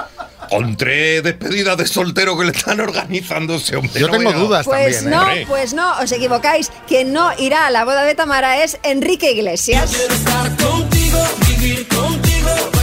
[0.50, 4.00] Con tres despedidas de soltero que le están organizando ese hombre.
[4.00, 4.38] Yo no tengo vea.
[4.38, 5.42] dudas Pues también, ¿eh?
[5.42, 6.70] no, pues no, os equivocáis.
[6.86, 9.96] Quien no irá a la boda de Tamara es Enrique Iglesias.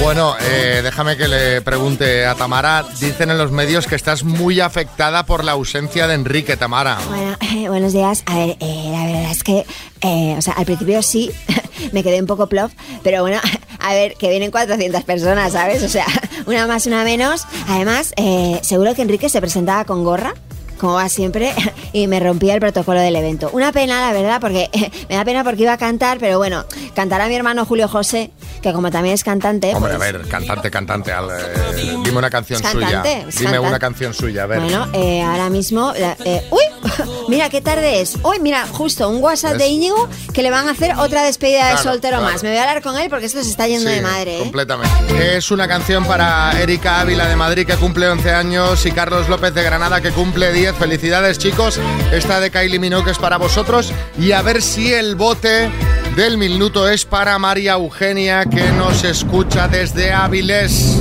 [0.01, 2.85] Bueno, eh, déjame que le pregunte a Tamara.
[2.99, 6.99] Dicen en los medios que estás muy afectada por la ausencia de Enrique, Tamara.
[7.07, 7.37] Bueno,
[7.69, 8.23] buenos días.
[8.25, 9.65] A ver, eh, la verdad es que,
[10.01, 11.31] eh, o sea, al principio sí,
[11.93, 13.39] me quedé un poco plof, pero bueno,
[13.79, 15.81] a ver, que vienen 400 personas, ¿sabes?
[15.83, 16.05] O sea,
[16.45, 17.45] una más, una menos.
[17.67, 20.33] Además, eh, seguro que Enrique se presentaba con gorra.
[20.77, 21.53] Como va siempre,
[21.93, 23.49] y me rompía el protocolo del evento.
[23.53, 24.69] Una pena, la verdad, porque
[25.09, 28.31] me da pena porque iba a cantar, pero bueno, cantará mi hermano Julio José,
[28.63, 29.75] que como también es cantante.
[29.75, 31.11] Hombre, a pues- ver, cantante, cantante.
[31.11, 33.03] al, eh, dime una canción cantante, suya.
[33.03, 33.59] Dime cantante.
[33.59, 34.61] una canción suya, a ver.
[34.61, 35.93] Bueno, eh, ahora mismo.
[35.95, 36.63] eh, ¡Uy!
[37.29, 38.17] Mira qué tarde es.
[38.23, 39.67] Uy, mira, justo un WhatsApp de.
[39.73, 42.31] Íñigo que le van a hacer otra despedida de soltero claro.
[42.33, 42.43] más.
[42.43, 44.37] Me voy a hablar con él porque esto se está yendo Sí, de madre.
[44.39, 45.35] Completamente.
[45.37, 49.53] Es una canción para Erika Ávila de Madrid que cumple 11 años y Carlos López
[49.53, 50.75] de Granada que cumple 10.
[50.75, 51.79] Felicidades chicos.
[52.11, 55.71] Esta de Kylie Minogue es para vosotros y a ver si el bote
[56.15, 60.99] del minuto es para María Eugenia que nos escucha desde Áviles.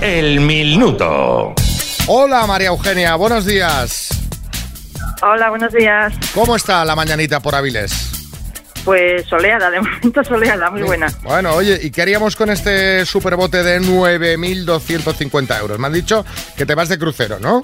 [0.00, 1.54] El minuto.
[2.06, 4.08] Hola María Eugenia, buenos días.
[5.22, 6.12] Hola, buenos días.
[6.34, 8.12] ¿Cómo está la mañanita por Áviles?
[8.84, 11.08] Pues soleada, de momento soleada, muy buena.
[11.22, 15.78] Bueno, oye, ¿y qué haríamos con este superbote de 9.250 euros?
[15.78, 16.24] Me han dicho
[16.56, 17.62] que te vas de crucero, ¿no?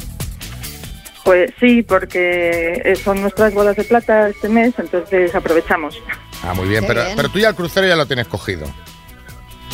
[1.25, 5.97] Pues sí, porque eh, son nuestras bodas de plata este mes, entonces aprovechamos.
[6.43, 7.17] Ah, muy bien, Qué pero, bien.
[7.17, 8.67] pero tú ya el crucero ya lo tienes cogido.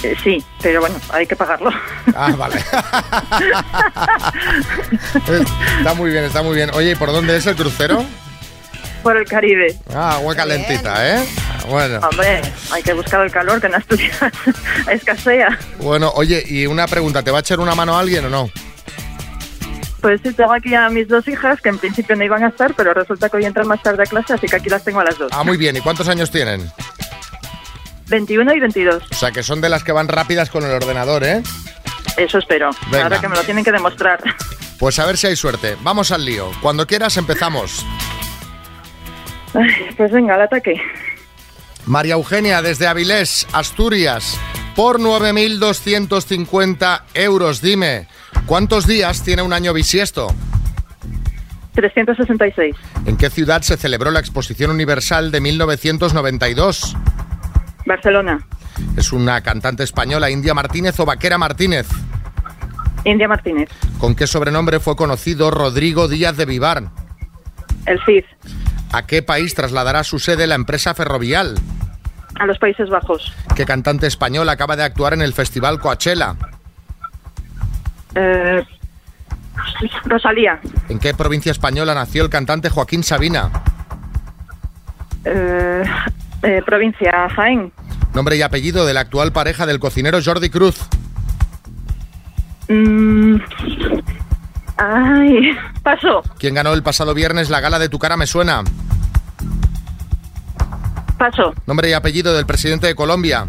[0.03, 1.71] Eh, sí, pero bueno, hay que pagarlo.
[2.15, 2.57] Ah, vale.
[5.79, 6.71] está muy bien, está muy bien.
[6.75, 8.05] Oye, ¿y por dónde es el crucero?
[9.03, 9.75] Por el Caribe.
[9.95, 11.25] Ah, agua calentita, ¿eh?
[11.69, 12.01] Bueno.
[12.11, 14.19] Hombre, hay que buscar el calor, que en Asturias
[14.91, 15.59] escasea.
[15.79, 18.51] Bueno, oye, y una pregunta, ¿te va a echar una mano alguien o no?
[20.01, 22.73] Pues sí, tengo aquí a mis dos hijas, que en principio no iban a estar,
[22.75, 25.05] pero resulta que hoy entran más tarde a clase, así que aquí las tengo a
[25.05, 25.29] las dos.
[25.33, 25.77] Ah, muy bien.
[25.77, 26.71] ¿Y cuántos años tienen?
[28.09, 29.03] 21 y 22.
[29.11, 31.43] O sea, que son de las que van rápidas con el ordenador, ¿eh?
[32.17, 32.71] Eso espero.
[32.91, 33.03] Venga.
[33.05, 34.21] Ahora que me lo tienen que demostrar.
[34.79, 35.77] Pues a ver si hay suerte.
[35.83, 36.51] Vamos al lío.
[36.63, 37.85] Cuando quieras empezamos.
[39.55, 40.81] Ay, Pues venga, al ataque.
[41.87, 44.39] María Eugenia, desde Avilés, Asturias,
[44.77, 47.61] por 9.250 euros.
[47.61, 48.07] Dime,
[48.47, 50.29] ¿cuántos días tiene un año bisiesto?
[51.75, 52.75] 366.
[53.07, 56.97] ¿En qué ciudad se celebró la Exposición Universal de 1992?
[57.87, 58.41] Barcelona.
[58.97, 61.87] ¿Es una cantante española, India Martínez o Vaquera Martínez?
[63.05, 63.69] India Martínez.
[63.99, 66.85] ¿Con qué sobrenombre fue conocido Rodrigo Díaz de Vivar?
[67.87, 68.25] El CID.
[68.93, 71.55] ¿A qué país trasladará su sede la empresa ferrovial?
[72.38, 73.33] A los Países Bajos.
[73.55, 76.37] ¿Qué cantante español acaba de actuar en el festival Coachella?
[78.21, 78.65] Eh,
[80.05, 80.59] Rosalía.
[80.89, 83.51] ¿En qué provincia española nació el cantante Joaquín Sabina?
[85.25, 85.85] Eh,
[86.43, 87.73] eh, provincia Jaén.
[88.15, 90.81] Nombre y apellido de la actual pareja del cocinero Jordi Cruz.
[92.69, 93.37] Mm,
[94.77, 98.63] ay, paso, ¿Quién ganó el pasado viernes la gala de Tu cara me suena?
[101.19, 103.47] paso, Nombre y apellido del presidente de Colombia.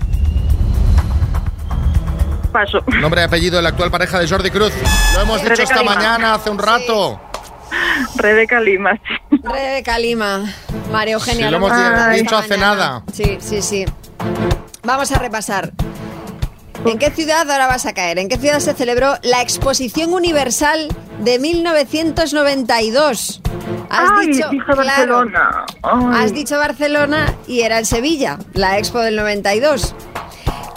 [2.50, 2.80] Paso.
[3.00, 4.74] Nombre y apellido de la actual pareja de Jordi Cruz.
[5.16, 5.96] Lo hemos dicho Rebeca esta Lima.
[5.96, 7.20] mañana, hace un rato.
[8.16, 9.00] Rebeca Lima.
[9.44, 10.44] Rebeca Lima,
[10.92, 11.46] María Eugenia.
[11.46, 11.72] Sí, lo hemos
[12.16, 12.76] dicho hace mañana.
[12.76, 13.04] nada.
[13.14, 13.86] Sí, sí, sí.
[14.84, 15.72] Vamos a repasar.
[16.86, 18.20] ¿En qué ciudad ahora vas a caer?
[18.20, 20.88] ¿En qué ciudad se celebró la Exposición Universal
[21.20, 23.42] de 1992?
[23.90, 25.66] Has Ay, dicho claro, Barcelona.
[25.84, 26.24] Ay.
[26.24, 29.94] Has dicho Barcelona y era en Sevilla, la Expo del 92.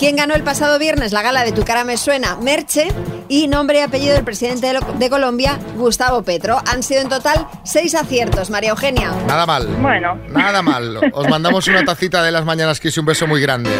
[0.03, 2.35] ¿Quién ganó el pasado viernes la gala de Tu cara me suena?
[2.35, 2.89] Merche
[3.29, 6.61] y nombre y apellido del presidente de, lo- de Colombia, Gustavo Petro.
[6.67, 9.13] Han sido en total seis aciertos, María Eugenia.
[9.29, 9.65] Nada mal.
[9.81, 10.19] Bueno.
[10.31, 10.99] Nada mal.
[11.13, 13.71] Os mandamos una tacita de las mañanas Kiss y un beso muy grande.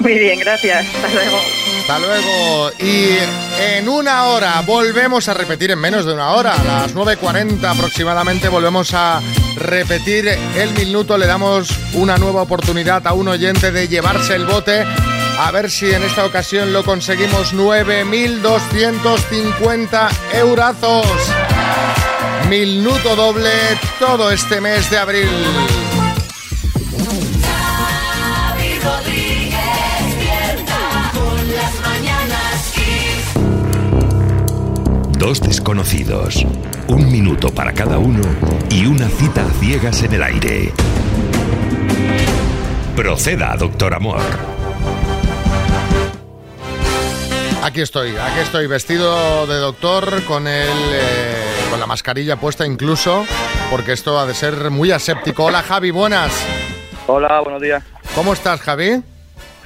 [0.00, 0.84] Muy bien, gracias.
[0.96, 1.38] Hasta luego.
[1.80, 2.70] Hasta luego.
[2.80, 3.16] Y
[3.78, 8.48] en una hora volvemos a repetir, en menos de una hora, a las 9.40 aproximadamente,
[8.48, 9.20] volvemos a
[9.56, 11.16] repetir el minuto.
[11.16, 14.84] Le damos una nueva oportunidad a un oyente de llevarse el bote.
[15.38, 21.06] A ver si en esta ocasión lo conseguimos 9.250 eurazos.
[22.48, 23.50] Minuto doble
[23.98, 25.28] todo este mes de abril.
[35.18, 36.46] Dos desconocidos,
[36.86, 38.22] un minuto para cada uno
[38.70, 40.72] y una cita a ciegas en el aire.
[42.94, 44.55] Proceda, doctor Amor.
[47.66, 53.26] Aquí estoy, aquí estoy vestido de doctor con el eh, con la mascarilla puesta incluso,
[53.72, 55.46] porque esto ha de ser muy aséptico.
[55.46, 56.30] Hola Javi, buenas.
[57.08, 57.82] Hola, buenos días.
[58.14, 59.02] ¿Cómo estás, Javi?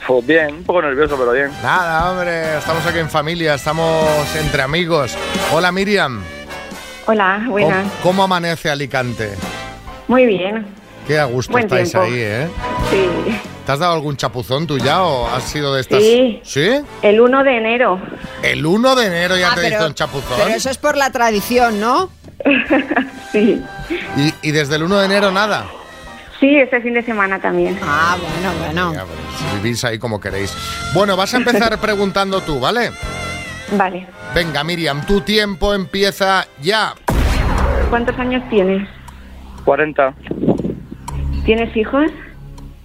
[0.07, 1.51] Pues bien, un poco nervioso, pero bien.
[1.63, 5.15] Nada, hombre, estamos aquí en familia, estamos entre amigos.
[5.53, 6.23] Hola Miriam.
[7.05, 7.83] Hola, buenas.
[7.83, 9.35] ¿Cómo, cómo amanece Alicante?
[10.09, 10.67] Muy bien.
[11.07, 12.07] Qué a gusto Buen estáis tiempo.
[12.07, 12.49] ahí, ¿eh?
[12.91, 13.39] Sí.
[13.71, 16.03] ¿Te has dado algún chapuzón tú ya o has sido de estas?
[16.03, 16.41] Sí.
[16.43, 16.69] ¿Sí?
[17.03, 18.01] El 1 de enero.
[18.43, 20.39] El 1 de enero ya Ah, te pero- hizo un chapuzón.
[20.39, 22.11] Pero eso es por la tradición, ¿no?
[23.31, 23.63] sí.
[24.17, 25.67] Y, y desde el 1 de enero nada.
[26.41, 27.79] Sí, este fin de semana también.
[27.81, 28.93] Ah, bueno, bueno.
[28.93, 30.53] Ya, pues, vivís ahí como queréis.
[30.93, 32.91] Bueno, vas a empezar preguntando tú, ¿vale?
[33.77, 34.05] Vale.
[34.35, 36.95] Venga, Miriam, tu tiempo empieza ya.
[37.89, 38.89] ¿Cuántos años tienes?
[39.65, 40.13] 40.
[41.45, 42.11] ¿Tienes hijos?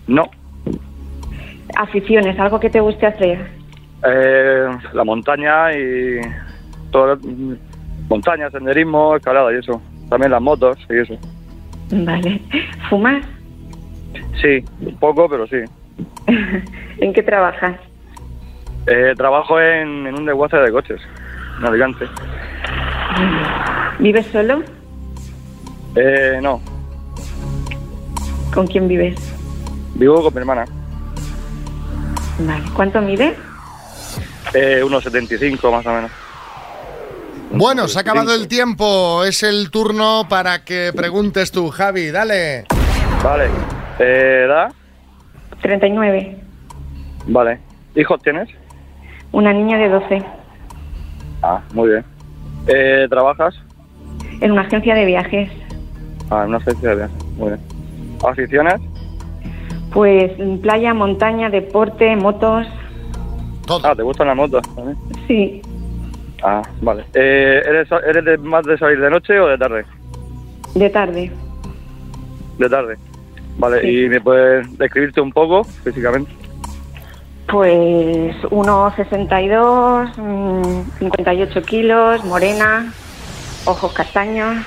[0.05, 0.29] No.
[1.75, 3.47] Aficiones, algo que te guste hacer.
[4.07, 6.21] Eh, la montaña y
[6.91, 7.53] todo mm,
[8.09, 9.81] montaña, senderismo, escalada y eso.
[10.09, 11.15] También las motos y eso.
[11.91, 12.41] Vale.
[12.89, 13.25] ¿Fumas?
[14.41, 15.57] Sí, un poco, pero sí.
[16.99, 17.75] ¿En qué trabajas?
[18.87, 21.01] Eh, trabajo en, en un desguace de coches,
[21.59, 22.05] en Alicante.
[23.99, 24.61] ¿Vives solo?
[25.95, 26.61] Eh, no,
[28.53, 29.15] ¿Con quién vives?
[29.95, 30.65] vivo con mi hermana.
[32.39, 32.63] Vale.
[32.73, 33.37] ¿Cuánto mides?
[34.53, 36.11] Eh, unos 75 más o menos.
[37.51, 39.23] Bueno, se ha acabado el tiempo.
[39.23, 42.11] Es el turno para que preguntes tú, Javi.
[42.11, 42.65] Dale.
[43.23, 43.45] Vale.
[43.99, 44.71] Eh, ¿Edad?
[45.61, 46.37] 39.
[47.27, 47.59] Vale.
[47.95, 48.49] ¿Hijos tienes?
[49.31, 50.25] Una niña de 12.
[51.41, 52.05] Ah, muy bien.
[52.67, 53.55] Eh, ¿Trabajas?
[54.41, 55.49] En una agencia de viajes.
[56.29, 57.23] Ah, en una agencia de viajes.
[57.37, 57.61] Muy bien.
[58.27, 58.81] ¿Aficiones?
[59.95, 62.67] Pues playa, montaña, deporte, motos.
[63.81, 64.97] Ah, ¿te gustan las motos también?
[65.25, 65.61] Sí.
[66.43, 67.05] Ah, vale.
[67.13, 69.85] Eh, ¿Eres, eres de, más de salir de noche o de tarde?
[70.75, 71.31] De tarde.
[72.59, 72.97] De tarde.
[73.57, 74.03] Vale, Sí.
[74.03, 76.29] ¿y me puedes describirte un poco físicamente?
[77.47, 82.91] Pues 1,62, mm, 58 kilos, morena,
[83.63, 84.57] ojos castaños.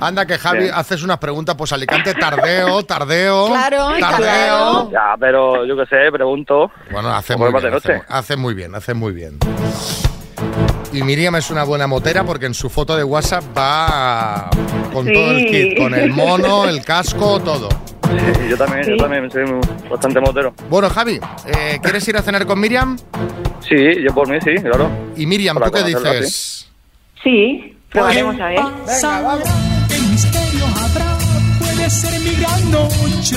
[0.00, 0.74] Anda que Javi Bien.
[0.74, 3.46] haces unas preguntas, pues Alicante, tardeo, tardeo.
[3.48, 4.90] Claro, tardeo.
[4.90, 6.70] Ya, pero yo qué sé, pregunto.
[6.90, 8.04] Bueno, hace Como muy, bien, de hace, noche.
[8.08, 9.38] hace muy bien, hace muy bien.
[10.92, 14.50] Y Miriam es una buena motera porque en su foto de WhatsApp va
[14.92, 15.12] con Sí.
[15.14, 17.68] todo el kit, con el mono, el casco, todo.
[17.70, 19.44] Sí, yo también, yo también soy
[19.90, 20.54] bastante motero.
[20.68, 22.96] Bueno, Javi, eh, ¿quieres ir a cenar con Miriam?
[23.66, 24.88] Sí, yo por mí sí, claro.
[25.16, 26.70] Y Miriam, Para ¿tú qué dices?
[27.22, 28.56] Sí, probaremos a ver.
[28.58, 29.75] ¿Qué misterio habrá
[31.86, 33.36] puede ser mi gran noche.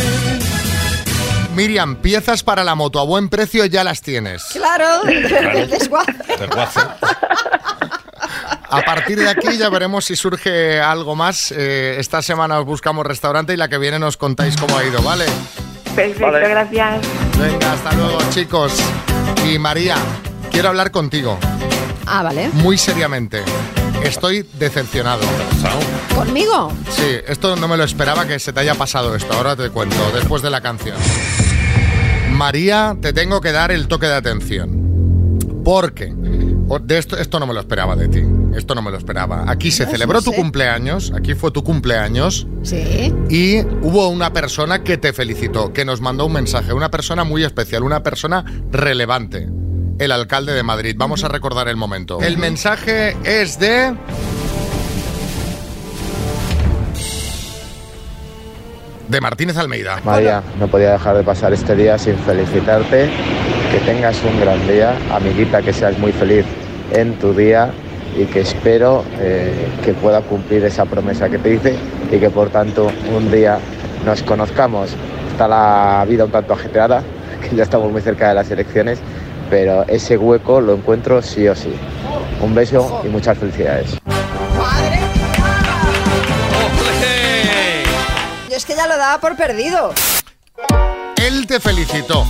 [1.56, 4.44] Miriam, piezas para la moto a buen precio ya las tienes.
[4.54, 6.80] Claro, el desguace.
[8.72, 11.52] A partir de aquí ya veremos si surge algo más.
[11.56, 15.02] Eh, esta semana os buscamos restaurante y la que viene nos contáis cómo ha ido,
[15.04, 15.26] ¿vale?
[15.96, 16.50] Perfecto, Vale.
[16.50, 17.02] gracias.
[17.38, 18.74] Venga, hasta luego, chicos.
[19.46, 19.96] Y María,
[20.52, 21.38] quiero hablar contigo,
[22.08, 22.50] Ah, vale.
[22.54, 23.44] muy seriamente.
[24.04, 25.22] Estoy decepcionado.
[26.16, 26.72] ¿Conmigo?
[26.90, 29.34] Sí, esto no me lo esperaba que se te haya pasado esto.
[29.34, 30.98] Ahora te cuento, después de la canción.
[32.32, 35.40] María, te tengo que dar el toque de atención.
[35.64, 36.14] Porque
[36.84, 38.24] de esto, esto no me lo esperaba de ti.
[38.56, 39.46] Esto no me lo esperaba.
[39.48, 41.12] Aquí se No, celebró no tu cumpleaños.
[41.16, 42.48] Aquí fue tu cumpleaños.
[42.64, 43.14] Sí.
[43.30, 46.74] Y hubo una persona que te felicitó, que nos mandó un mensaje.
[46.74, 49.50] Una persona muy especial, una persona relevante.
[50.00, 50.96] El alcalde de Madrid.
[50.98, 52.22] Vamos a recordar el momento.
[52.22, 53.94] El mensaje es de...
[59.10, 60.00] De Martínez Almeida.
[60.06, 63.10] María, no podía dejar de pasar este día sin felicitarte.
[63.72, 64.98] Que tengas un gran día.
[65.12, 66.46] Amiguita, que seas muy feliz
[66.94, 67.70] en tu día
[68.18, 71.76] y que espero eh, que pueda cumplir esa promesa que te hice
[72.10, 73.60] y que por tanto un día
[74.06, 74.92] nos conozcamos.
[75.32, 77.04] Está la vida un tanto ajetreada,
[77.50, 79.00] que ya estamos muy cerca de las elecciones,
[79.50, 81.74] pero ese hueco lo encuentro sí o sí.
[82.42, 83.98] Un beso y muchas felicidades.
[88.50, 89.94] Yo es que ya lo daba por perdido.
[91.18, 92.26] Él te felicitó.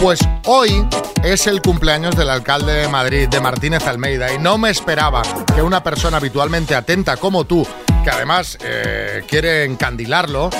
[0.00, 0.86] Pues hoy
[1.22, 5.20] es el cumpleaños del alcalde de Madrid, de Martínez Almeida, y no me esperaba
[5.54, 7.66] que una persona habitualmente atenta como tú,
[8.02, 10.50] que además eh, quiere encandilarlo,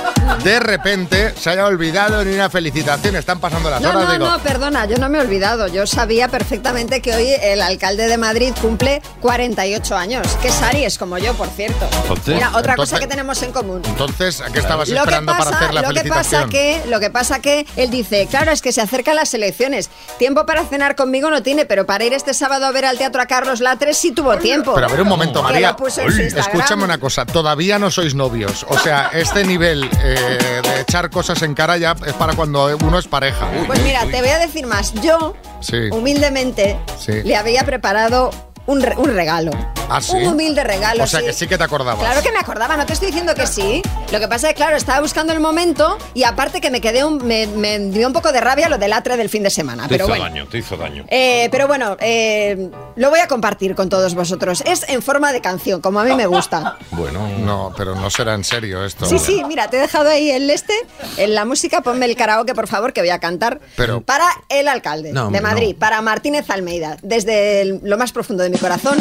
[0.45, 3.17] de repente se haya olvidado ni una felicitación.
[3.17, 4.27] Están pasando las No, horas, no, digo.
[4.27, 5.67] no, perdona, yo no me he olvidado.
[5.69, 10.99] Yo sabía perfectamente que hoy el alcalde de Madrid cumple 48 años, que es Aries,
[10.99, 11.89] como yo, por cierto.
[12.03, 13.83] Entonces- Mira, otra cosa que tenemos en común.
[13.87, 16.51] Entonces, ¿a qué estabas Lo que, esperando pasa, para hacer la lo, que pasa felicitación?
[16.51, 19.89] que, lo que pasa que él dice, claro, es que se acercan las elecciones.
[20.19, 23.21] Tiempo para cenar conmigo no tiene, pero para ir este sábado a ver al teatro
[23.23, 24.75] a Carlos Latres sí tuvo tiempo.
[24.75, 25.77] Pero a ver un momento, María.
[25.99, 26.39] en.
[26.39, 28.65] Escúchame una cosa, todavía no sois novios.
[28.69, 32.99] O sea, este nivel eh, de echar cosas en cara ya es para cuando uno
[32.99, 33.49] es pareja.
[33.67, 34.93] Pues mira, te voy a decir más.
[35.03, 35.89] Yo, Sí.
[35.91, 37.23] humildemente, Sí.
[37.25, 38.31] le había preparado
[38.67, 39.51] un, re- un regalo.
[39.93, 40.13] ¿Ah, sí?
[40.17, 41.03] Un humilde regalo.
[41.03, 41.27] O sea sí.
[41.27, 41.99] que sí que te acordabas.
[41.99, 43.83] Claro que me acordaba, no te estoy diciendo que sí.
[44.13, 47.05] Lo que pasa es que, claro, estaba buscando el momento y aparte que me quedé
[47.05, 49.85] un, me, me dio un poco de rabia lo del atre del fin de semana.
[49.85, 50.25] Te Pero hizo bueno.
[50.25, 51.05] daño, te hizo daño.
[51.09, 54.63] Eh, pero bueno, eh, lo voy a compartir con todos vosotros.
[54.65, 56.77] Es en forma de canción, como a mí me gusta.
[56.93, 59.07] Bueno, no, pero no será en serio esto.
[59.07, 60.75] Sí, sí, mira, te he dejado ahí el este,
[61.17, 63.59] en la música, ponme el karaoke, por favor, que voy a cantar.
[63.77, 68.43] Pero- Para el alcalde No, de Madrid, para Martínez Almeida, desde el- lo más profundo
[68.43, 68.99] de mi corazón,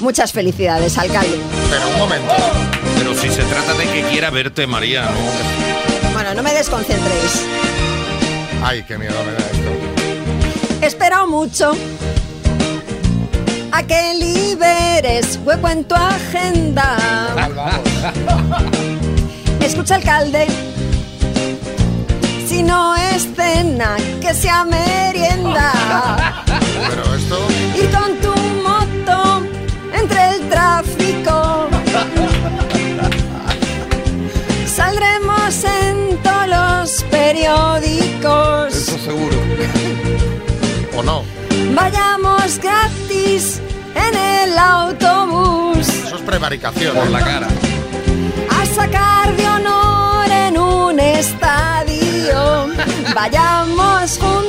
[0.00, 1.38] muchas felicidades, alcalde.
[1.70, 2.34] Pero un momento.
[2.98, 6.12] Pero si se trata de que quiera verte, María, ¿no?
[6.12, 7.46] Bueno, no me desconcentréis.
[8.62, 9.70] Ay, qué miedo me da esto.
[10.82, 11.72] He esperado mucho
[13.72, 16.96] a que liberes hueco en tu agenda.
[19.60, 20.46] Escucha, alcalde.
[22.46, 25.72] Si no es cena, que sea merienda.
[26.88, 27.38] Pero esto.
[27.76, 28.27] Ir con tu
[34.66, 38.74] Saldremos en todos los periódicos.
[38.74, 39.36] Eso seguro.
[40.96, 41.24] ¿O no?
[41.74, 43.60] Vayamos gratis
[43.94, 45.88] en el autobús.
[45.88, 46.94] Eso es prevaricación.
[46.96, 47.48] Por la cara.
[48.50, 52.68] a sacar de honor en un estadio.
[53.14, 54.47] Vayamos juntos,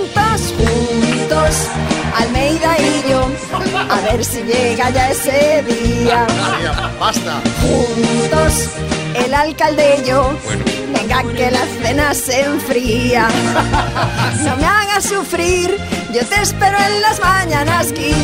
[2.15, 3.27] Almeida y yo,
[3.89, 6.27] a ver si llega ya ese día.
[6.99, 7.41] Basta.
[7.61, 8.69] Juntos,
[9.15, 10.31] el alcalde y yo.
[10.93, 13.27] Venga que la cena se enfría.
[14.43, 15.77] No me hagas sufrir,
[16.13, 18.15] yo te espero en las mañanas kiss.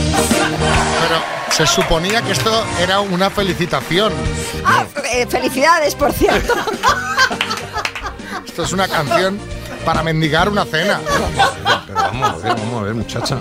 [1.01, 1.21] Pero
[1.51, 4.13] se suponía que esto era una felicitación.
[4.65, 6.53] Ah, eh, felicidades, por cierto.
[8.45, 9.38] Esto es una canción
[9.86, 10.99] para mendigar una cena.
[11.88, 13.39] Pero vamos a ver, vamos a ver, muchacha.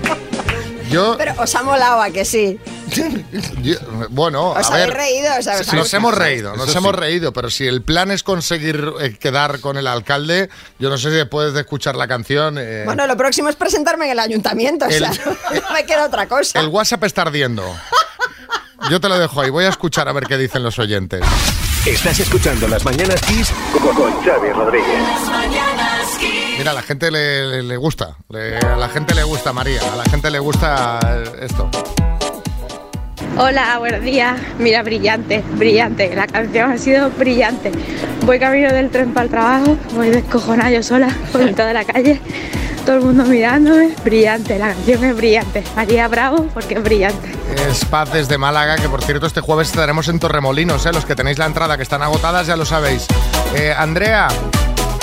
[0.90, 2.61] Yo, Pero os ha molado a que sí.
[3.62, 3.76] yo-
[4.11, 4.97] bueno, Os a habéis ver.
[4.97, 5.97] reído, os habéis Nos reído.
[5.97, 7.01] hemos reído, nos Eso hemos sí.
[7.01, 11.09] reído, pero si el plan es conseguir eh, quedar con el alcalde, yo no sé
[11.11, 12.57] si después de escuchar la canción.
[12.59, 15.11] eh, Bueno, lo próximo es presentarme en el ayuntamiento, o sea,
[15.55, 16.61] no me queda otra cosa.
[16.61, 17.64] el WhatsApp está ardiendo.
[18.90, 21.22] Yo te lo dejo ahí, voy a escuchar a ver qué dicen los oyentes.
[21.86, 25.03] Estás escuchando Las Mañanas Kiss con, con Xavi Rodríguez.
[25.03, 26.03] Las mañanas.
[26.59, 29.80] Mira, a la gente le, le- le gusta, le- a la gente le gusta María,
[29.92, 30.98] a la gente le gusta
[31.40, 31.68] esto.
[33.36, 34.38] Hola, buenos días.
[34.59, 36.14] Mira, brillante, brillante.
[36.14, 37.72] La canción ha sido brillante.
[38.24, 42.20] Voy camino del tren para el trabajo, voy descojonada yo sola por toda la calle,
[42.86, 43.92] todo el mundo mirándome.
[44.05, 45.64] Brillante, la canción es brillante.
[45.74, 47.32] María Bravo, porque es brillante.
[47.68, 50.92] Es Paz desde Málaga, que por cierto este jueves estaremos en Torremolinos, ¿eh?
[50.92, 53.07] los que tenéis la entrada que están agotadas ya lo sabéis.
[53.57, 54.28] Eh, Andrea,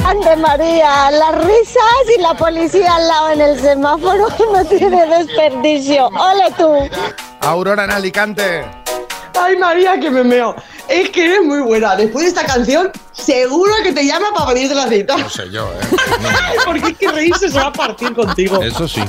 [0.06, 6.08] Ande María, las risas y la policía al lado en el semáforo no tiene desperdicio.
[6.08, 6.90] ¡Ole tú!
[7.42, 8.66] Aurora en Alicante.
[9.40, 10.56] Ay, María, que me meo.
[10.88, 11.96] Es que eres muy buena.
[11.96, 15.18] Después de esta canción, seguro que te llama para pedirte la cita.
[15.18, 15.98] No sé yo, ¿eh?
[16.66, 18.62] Porque es que reírse se va a partir contigo.
[18.62, 19.02] Eso sí.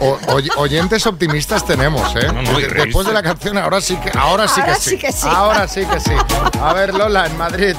[0.00, 2.26] O- oy- oyentes optimistas tenemos, ¿eh?
[2.32, 2.74] no, reírse.
[2.86, 4.90] Después de la canción, ahora sí que, ahora sí, Ahora que, sí.
[4.90, 5.28] sí que sí.
[5.30, 6.12] Ahora sí que sí.
[6.60, 7.76] A ver, Lola, en Madrid.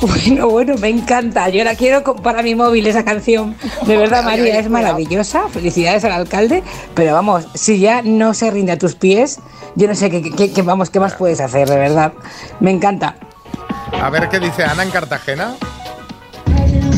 [0.28, 1.48] Bueno, bueno, me encanta.
[1.48, 3.56] Yo la quiero para mi móvil esa canción.
[3.86, 5.48] De verdad, María, es maravillosa.
[5.48, 6.62] Felicidades al alcalde.
[6.94, 9.40] Pero vamos, si ya no se rinde a tus pies,
[9.74, 12.12] yo no sé qué, qué- qué- vamos, qué más puedes hacer, de verdad.
[12.60, 13.16] Me encanta.
[14.00, 15.56] A ver qué dice Ana en Cartagena.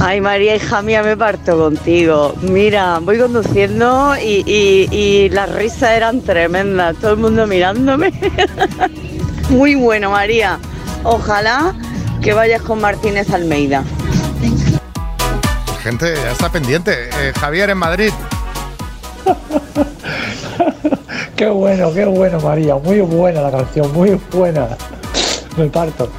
[0.03, 2.35] Ay, María, hija mía, me parto contigo.
[2.43, 8.13] Mira, voy conduciendo y, y- y las risas eran tremendas, todo el mundo mirándome.
[9.51, 10.59] Muy bueno, María.
[11.03, 11.75] Ojalá
[12.21, 13.83] que vayas con Martínez Almeida.
[15.83, 17.09] Gente, ya está pendiente.
[17.19, 18.13] Eh, Javier en Madrid.
[21.37, 22.75] Qué bueno, qué bueno, María.
[22.77, 24.69] Muy buena la canción, muy buena.
[25.57, 26.13] Me parto.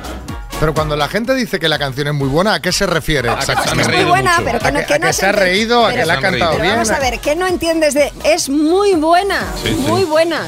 [0.59, 3.29] Pero cuando la gente dice que la canción es muy buena, ¿a qué se refiere
[3.29, 3.97] Es exactamente?
[3.97, 5.91] muy buena, pero que ¿A no, que, que a no que se ha reído, a
[5.93, 6.73] que la ha cantado pero bien?
[6.73, 9.41] Vamos a ver, ¿qué no entiendes de es muy buena?
[9.61, 9.75] Sí, sí.
[9.87, 10.41] Muy buena.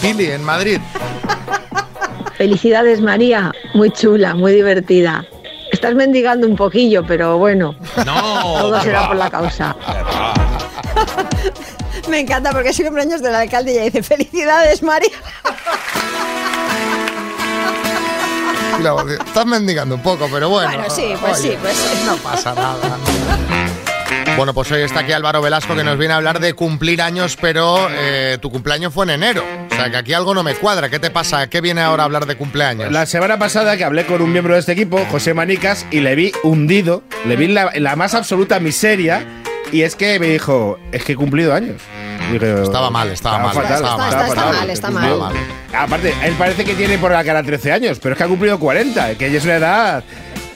[0.00, 0.80] Pili, en Madrid.
[2.36, 5.24] Felicidades María, muy chula, muy divertida.
[5.72, 7.74] Estás mendigando un poquillo, pero bueno,
[8.04, 9.74] No, todo será por la causa.
[12.08, 15.10] Me encanta porque es el cumpleaños del alcalde y ella dice felicidades María.
[19.26, 20.68] Estás mendigando un poco, pero bueno.
[20.68, 22.02] Bueno, sí, pues oye, sí, pues sí.
[22.06, 22.98] No pasa nada.
[24.36, 27.36] Bueno, pues hoy está aquí Álvaro Velasco que nos viene a hablar de cumplir años,
[27.40, 29.42] pero eh, tu cumpleaños fue en enero.
[29.76, 30.88] O sea, que aquí algo no me cuadra.
[30.88, 31.50] ¿Qué te pasa?
[31.50, 32.90] ¿Qué viene ahora a hablar de cumpleaños?
[32.90, 36.14] La semana pasada que hablé con un miembro de este equipo, José Manicas, y le
[36.14, 39.26] vi hundido, le vi en la, en la más absoluta miseria,
[39.72, 41.82] y es que me dijo, es que he cumplido años.
[42.62, 44.70] Estaba mal, estaba mal, fatal, estaba mal.
[44.70, 45.32] estaba Está mal.
[45.74, 48.58] Aparte, él parece que tiene por la cara 13 años, pero es que ha cumplido
[48.58, 50.04] 40, que ya es una edad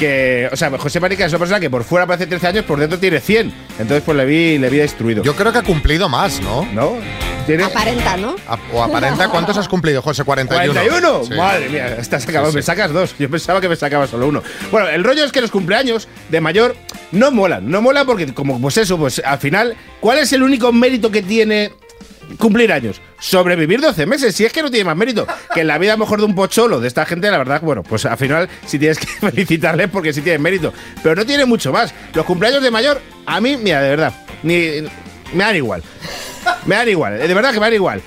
[0.01, 0.48] que...
[0.51, 2.98] O sea, José Manicas es una persona que por fuera parece 13 años, por dentro
[2.98, 3.53] tiene 100.
[3.78, 5.22] Entonces, pues le vi, le vi destruido.
[5.22, 6.66] Yo creo que ha cumplido más, ¿no?
[6.72, 6.94] ¿No?
[7.46, 7.64] ¿Tiene?
[7.64, 8.34] Aparenta, ¿no?
[8.48, 10.24] A- O aparenta, ¿cuántos has cumplido, José?
[10.24, 10.74] 41.
[10.74, 11.28] ¿41?
[11.28, 11.34] Sí.
[11.34, 12.46] Madre mía, estás acabado.
[12.46, 12.57] Sí, sí.
[12.57, 13.14] Me sacas dos.
[13.18, 14.42] Yo pensaba que me sacaba solo uno.
[14.70, 16.74] Bueno, el rollo es que los cumpleaños de mayor
[17.12, 17.70] no molan.
[17.70, 21.22] No molan porque, como pues eso, pues al final, ¿cuál es el único mérito que
[21.22, 21.72] tiene
[22.39, 23.01] cumplir años?
[23.18, 24.35] Sobrevivir 12 meses.
[24.35, 26.26] Si es que no tiene más mérito que en la vida a lo mejor de
[26.26, 29.89] un pocholo de esta gente, la verdad, bueno, pues al final sí tienes que felicitarles
[29.91, 30.72] porque sí tienen mérito.
[31.03, 31.93] Pero no tiene mucho más.
[32.14, 34.83] Los cumpleaños de mayor, a mí, mira, de verdad, ni,
[35.33, 35.83] me dan igual.
[36.66, 38.03] Me dan igual, de verdad que me dan igual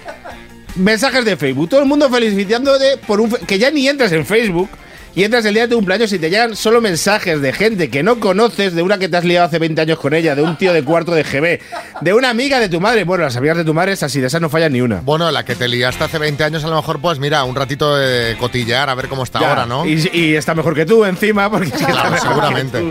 [0.75, 4.69] mensajes de Facebook, todo el mundo felicitándote por un que ya ni entras en Facebook
[5.15, 8.01] y entras el día de tu cumpleaños y te llegan solo mensajes de gente que
[8.03, 10.57] no conoces, de una que te has liado hace 20 años con ella, de un
[10.57, 11.59] tío de cuarto de GB,
[12.01, 13.03] de una amiga de tu madre.
[13.03, 15.01] Bueno, las amigas de tu madre, es así, de esas no fallan ni una.
[15.01, 17.95] Bueno, la que te liaste hace 20 años, a lo mejor, pues mira, un ratito
[17.95, 19.85] de cotillear, a ver cómo está Ya, ahora, ¿no?
[19.85, 22.83] Y, y está mejor que tú encima, porque Claro, seguramente.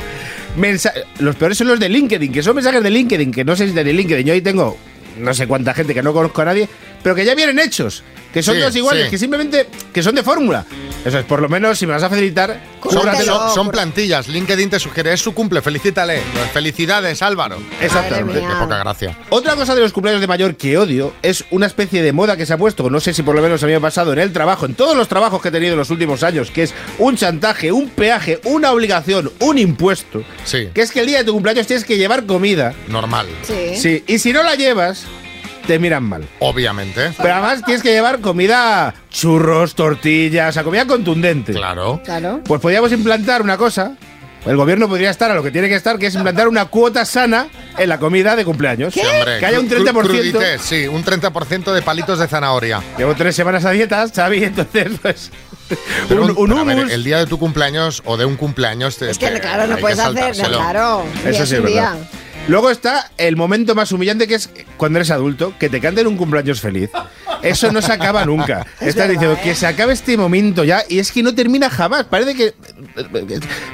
[0.57, 3.67] Mensa- los peores son los de LinkedIn, que son mensajes de LinkedIn, que no sé
[3.69, 4.27] si de LinkedIn.
[4.27, 4.77] Yo ahí tengo
[5.19, 6.69] no sé cuánta gente que no conozco a nadie,
[7.03, 8.03] pero que ya vienen hechos,
[8.33, 9.11] que son Sí, todos iguales, sí.
[9.11, 10.65] que simplemente que son de fórmula.
[11.05, 14.29] Eso es, por lo menos, si me vas a facilitar, Son, son- son plantillas.
[14.29, 16.21] LinkedIn te sugiere, es su cumple, felicítale.
[16.53, 17.57] Felicidades, Álvaro.
[17.81, 18.41] Exactamente.
[18.41, 19.19] Qué poca gracia.
[19.31, 22.47] Otra cosa de los cumpleaños de mayor que odio es una especie de moda que
[22.47, 24.19] se ha puesto, no sé si por lo menos a mí me ha pasado en
[24.21, 26.75] el trabajo, en todos los trabajos que he tenido en los últimos años, que es
[26.99, 30.23] un chantaje, un peaje, una obligación, un impuesto.
[30.45, 30.69] Sí.
[30.73, 32.75] Que es que el día de tu cumpleaños tienes que llevar comida.
[32.89, 33.27] Normal.
[33.43, 33.77] Sí.
[33.77, 35.05] Sí, y si no la llevas,
[35.67, 36.27] te miran mal.
[36.41, 37.13] Obviamente.
[37.17, 41.53] Pero además tienes que llevar comida, churros, tortillas, o sea, comida contundente.
[41.53, 42.01] Claro.
[42.05, 42.41] Claro.
[42.45, 43.97] Pues podríamos implantar una cosa.
[44.45, 47.05] El gobierno podría estar a lo que tiene que estar, que es implantar una cuota
[47.05, 47.47] sana
[47.79, 48.93] en la comida de cumpleaños.
[48.93, 49.39] Sí, hombre.
[49.39, 50.03] Que haya un Cru- 30%.
[50.03, 52.83] crudité, sí, un 30% de palitos de zanahoria.
[52.99, 55.31] Llevo tres semanas a dieta, Xavi, entonces pues...
[56.09, 58.97] Pero un, un ver, el día de tu cumpleaños o de un cumpleaños.
[58.99, 61.05] te- Es que claro, no puedes hacer, claro.
[61.25, 61.97] Eso sí es es un verdad.
[62.49, 66.17] Luego está el momento más humillante que es cuando eres adulto, que te canten un
[66.17, 66.91] cumpleaños feliz.
[67.41, 68.67] Eso no se acaba nunca.
[68.81, 69.41] Es Estás verdad, diciendo ¿eh?
[69.45, 72.05] que se acabe este momento ya y es que no termina jamás.
[72.05, 72.55] Parece que.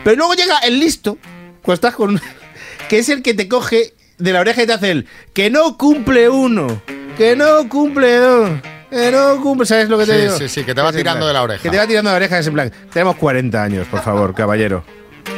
[0.04, 1.18] Pero luego llega el listo,
[1.62, 2.20] cuando estás con.
[2.88, 5.06] que es el que te coge de la oreja y te hace el.
[5.32, 6.82] que no cumple uno,
[7.16, 8.50] que no cumple dos.
[8.90, 10.38] Eh, no cumple, ¿sabes lo que te Sí, digo?
[10.38, 11.62] sí, sí, que te va tirando plan- de la oreja.
[11.62, 14.34] Que te va tirando de la oreja, es en plan, tenemos 40 años, por favor,
[14.34, 14.82] caballero.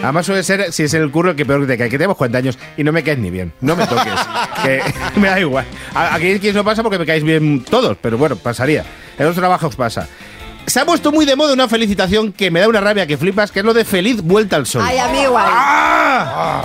[0.03, 2.17] Además suele ser, si es el curro, el que peor que te cae, que tenemos
[2.17, 4.13] 40 años y no me caes ni bien, no me toques,
[4.65, 4.81] que
[5.21, 5.67] me da igual.
[5.95, 8.85] Aquí aquí eso pasa porque me caéis bien todos, pero bueno, pasaría.
[9.19, 10.09] En los trabajos pasa.
[10.67, 13.51] Se ha puesto muy de moda una felicitación que me da una rabia que flipas,
[13.51, 14.83] que es lo de feliz vuelta al sol.
[14.85, 15.47] Ay, a mí igual.
[15.49, 16.65] ¡Ah!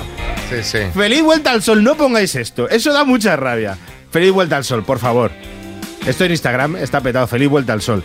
[0.49, 0.77] Sí, sí.
[0.93, 2.69] Feliz vuelta al sol, no pongáis esto.
[2.69, 3.77] Eso da mucha rabia.
[4.11, 5.31] Feliz vuelta al sol, por favor.
[6.07, 8.03] Esto en Instagram está petado, feliz vuelta al sol.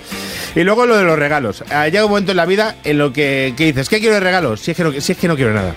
[0.54, 1.62] Y luego lo de los regalos.
[1.68, 4.60] Llega un momento en la vida en lo que, que dices, ¿qué quiero de regalos?
[4.60, 5.74] Si es, que no, si es que no quiero nada.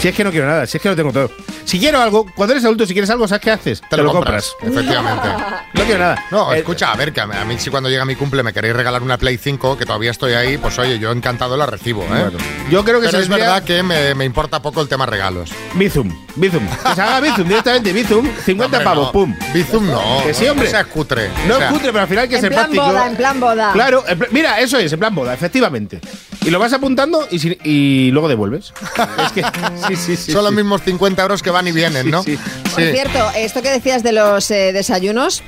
[0.00, 1.30] Si es que no quiero nada, si es que lo tengo todo.
[1.68, 3.82] Si quiero algo, cuando eres adulto, si quieres algo, ¿sabes qué haces?
[3.90, 5.28] Te, lo compras, efectivamente.
[5.74, 6.24] No quiero nada.
[6.30, 8.74] No, Eh, escucha, a ver, que a mí, si cuando llega mi cumple me queréis
[8.74, 12.30] regalar una Play 5, que todavía estoy ahí, pues oye, yo encantado la recibo, ¿eh?
[12.70, 15.50] Yo creo que Pero es verdad que me, me importa poco el tema regalos.
[15.74, 16.66] Bizum, Bizum.
[16.66, 19.12] Que se haga Bizum directamente, Bizum, 50 Hombre, pavos, no.
[19.12, 19.36] pum.
[19.52, 20.22] Bizum no.
[20.24, 20.64] Que sí, hombre.
[20.64, 21.30] No seas cutre.
[21.46, 22.86] No O sea, es cutre, pero al final hay que En ser plan práctico.
[22.86, 23.72] boda, en plan boda.
[23.74, 26.00] Claro, en mira, eso es, en plan boda, efectivamente.
[26.44, 28.72] Y lo vas apuntando y, si- y luego devuelves.
[29.26, 29.42] es que,
[29.86, 30.32] sí, sí, sí.
[30.32, 32.22] Son los mismos 50 euros que van y vienen, ¿no?
[32.22, 32.38] Sí.
[32.72, 35.42] Por cierto, esto que decías de los eh, desayunos.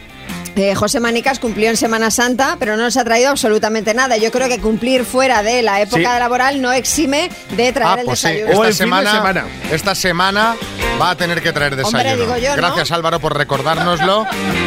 [0.57, 4.17] eh, José Manicas cumplió en Semana Santa, pero no nos ha traído absolutamente nada.
[4.17, 6.19] Yo creo que cumplir fuera de la época Sí.
[6.19, 8.65] laboral no exime de traer Ah, el pues sí, desayuno.
[8.65, 10.57] esta semana, esta semana
[11.01, 12.23] va a tener que traer Hombre, desayuno.
[12.35, 12.57] digo yo, ¿no?
[12.57, 14.27] Gracias Álvaro por recordárnoslo.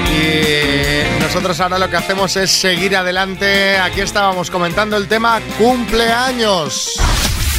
[0.10, 3.78] Y nosotros ahora lo que hacemos es seguir adelante.
[3.78, 6.94] Aquí estábamos comentando el tema cumpleaños.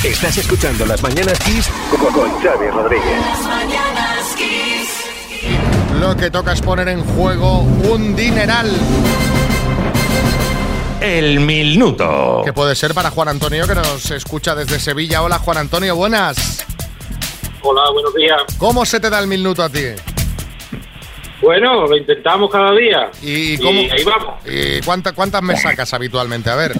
[0.04, 3.20] Estás escuchando Las Mañanas Kiss con, con Xavi Rodríguez.
[3.20, 6.00] Las mañanas Kiss.
[6.00, 8.70] Lo que toca es poner en juego un dineral.
[11.00, 12.42] El minuto.
[12.44, 15.22] Que puede ser para Juan Antonio que nos escucha desde Sevilla.
[15.22, 16.64] Hola Juan Antonio, buenas.
[17.62, 18.42] Hola, buenos días.
[18.58, 19.84] ¿Cómo se te da el minuto a ti?
[21.40, 23.10] Bueno, lo intentamos cada día.
[23.22, 23.80] ¿Y cómo?
[23.80, 24.34] ahí vamos.
[24.46, 26.50] ¿Y cuánta- cuántas me sacas habitualmente?
[26.50, 26.72] A ver.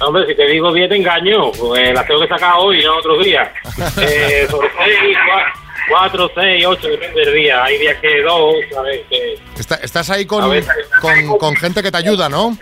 [0.00, 1.50] Hombre, si te digo 10 te engaño.
[1.52, 3.48] Pues las tengo que sacar hoy, no otros días.
[4.02, 5.16] Eh, sobre 6,
[5.88, 7.64] 4, 6, 8, depende del día.
[7.64, 9.00] Hay días que 2, ¿sabes?
[9.08, 10.64] Que, Está- estás ahí con, ver.
[11.00, 12.56] con, con gente que te ayuda, ¿no?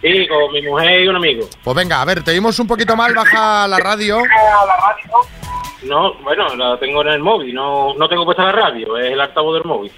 [0.00, 1.46] sí, con mi mujer y un amigo.
[1.62, 4.22] Pues venga, a ver, te oímos un poquito mal, baja la radio.
[5.82, 7.54] No, bueno, la tengo en el móvil.
[7.54, 9.92] No, no tengo puesta la radio, es el altavoz del móvil.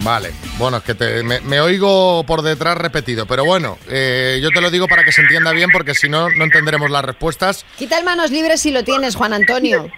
[0.00, 4.50] Vale, bueno, es que te- me, me oigo por detrás repetido, pero bueno, eh, yo
[4.50, 7.64] te lo digo para que se entienda bien porque si no, no entenderemos las respuestas.
[7.78, 9.88] Quita el manos libres si lo tienes, Juan Antonio.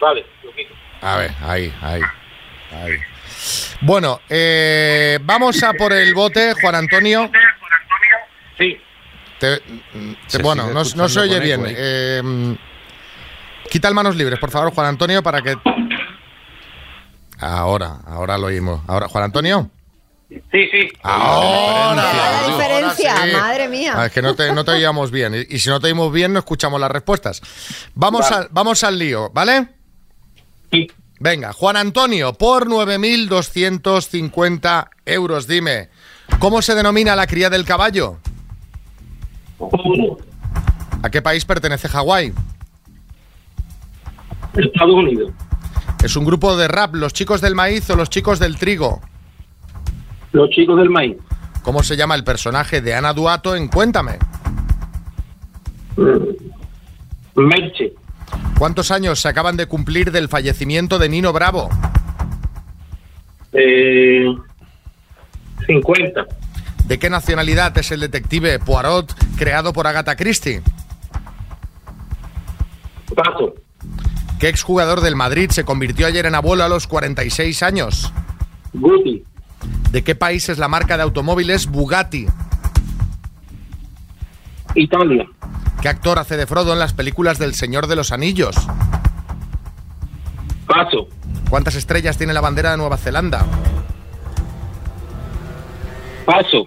[0.00, 0.74] Vale, lo quito.
[1.00, 2.00] A ver, ahí, ahí,
[2.72, 2.98] ahí.
[3.80, 7.30] Bueno, eh, vamos a por el bote, Juan Antonio.
[8.58, 8.78] Sí.
[9.40, 9.60] Te-
[10.42, 11.64] bueno, no, se oye bien.
[11.66, 12.56] Eh,
[13.70, 15.56] quita el manos libres, por favor, Juan Antonio, para que...
[17.42, 18.80] Ahora, ahora lo oímos.
[18.86, 19.68] Ahora, Juan Antonio.
[20.30, 20.40] Sí,
[20.70, 20.88] sí.
[21.02, 22.02] Ahora.
[22.14, 23.32] La diferencia, Ahora sí.
[23.36, 23.92] madre mía.
[23.96, 25.34] Ah, es que no te, no te oíamos bien.
[25.34, 27.42] Y, y si no te oímos bien, no escuchamos las respuestas.
[27.94, 28.44] Vamos, Vale.
[28.44, 29.68] al, vamos al lío, ¿vale?
[31.20, 35.90] Venga, Juan Antonio, por 9.250 euros, dime,
[36.38, 38.16] ¿cómo se denomina la cría del caballo?
[41.02, 42.32] ¿A qué país pertenece Hawái?
[44.56, 45.30] Estados Unidos.
[46.02, 49.00] ¿Es un grupo de rap, los chicos del maíz o los chicos del trigo?
[50.32, 51.16] Los chicos del maíz.
[51.62, 54.18] ¿Cómo se llama el personaje de Ana Duato en Cuéntame?
[57.36, 57.92] Merche.
[58.58, 61.68] ¿Cuántos años se acaban de cumplir del fallecimiento de Nino Bravo?
[63.52, 64.26] Eh,
[65.66, 66.26] 50.
[66.86, 70.62] ¿De qué nacionalidad es el detective Poirot creado por Agatha Christie?
[73.14, 73.54] Paso.
[74.42, 78.12] ¿Qué exjugador del Madrid se convirtió ayer en abuelo a los 46 años?
[78.72, 79.22] Guti.
[79.92, 82.26] ¿De qué país es la marca de automóviles Bugatti?
[84.74, 85.28] Italia.
[85.80, 88.56] ¿Qué actor hace de Frodo en las películas del Señor de los Anillos?
[90.66, 91.06] Paso.
[91.48, 93.46] ¿Cuántas estrellas tiene la bandera de Nueva Zelanda?
[96.26, 96.64] Paso.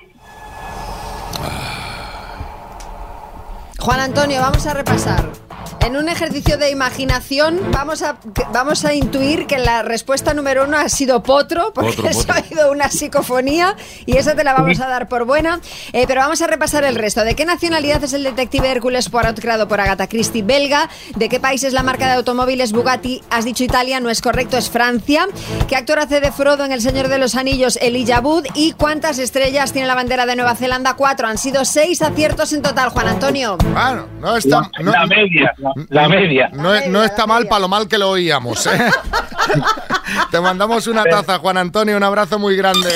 [3.79, 5.44] Juan Antonio, vamos a repasar.
[5.85, 8.17] En un ejercicio de imaginación vamos a,
[8.51, 12.33] vamos a intuir que la respuesta número uno ha sido potro, porque Potro, potro.
[12.33, 13.75] ha oído una psicofonía
[14.07, 15.59] y esa te la vamos a dar por buena.
[15.93, 17.23] Eh, pero vamos a repasar el resto.
[17.23, 20.41] ¿De qué nacionalidad es el detective Hércules Poirot creado por Agatha Christie?
[20.41, 20.89] Belga.
[21.17, 23.21] ¿De qué país es la marca de automóviles Bugatti?
[23.29, 25.27] Has dicho Italia, no es correcto, es Francia.
[25.67, 27.77] ¿Qué actor hace de Frodo en El Señor de los Anillos?
[27.79, 28.47] Elijah Wood.
[28.55, 30.95] ¿Y cuántas estrellas tiene la bandera de Nueva Zelanda?
[30.95, 31.27] Cuatro.
[31.27, 33.55] Han sido seis aciertos en total, Juan Antonio.
[33.57, 34.67] Bueno, no está...
[34.81, 35.53] No- la media.
[35.57, 36.49] La, la media.
[36.53, 38.65] No, no está mal para lo mal que lo oíamos.
[38.67, 38.79] ¿eh?
[40.31, 42.89] Te mandamos una taza, Juan Antonio, un abrazo muy grande.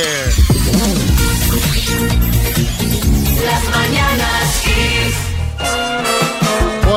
[3.45, 4.59] Las mañanas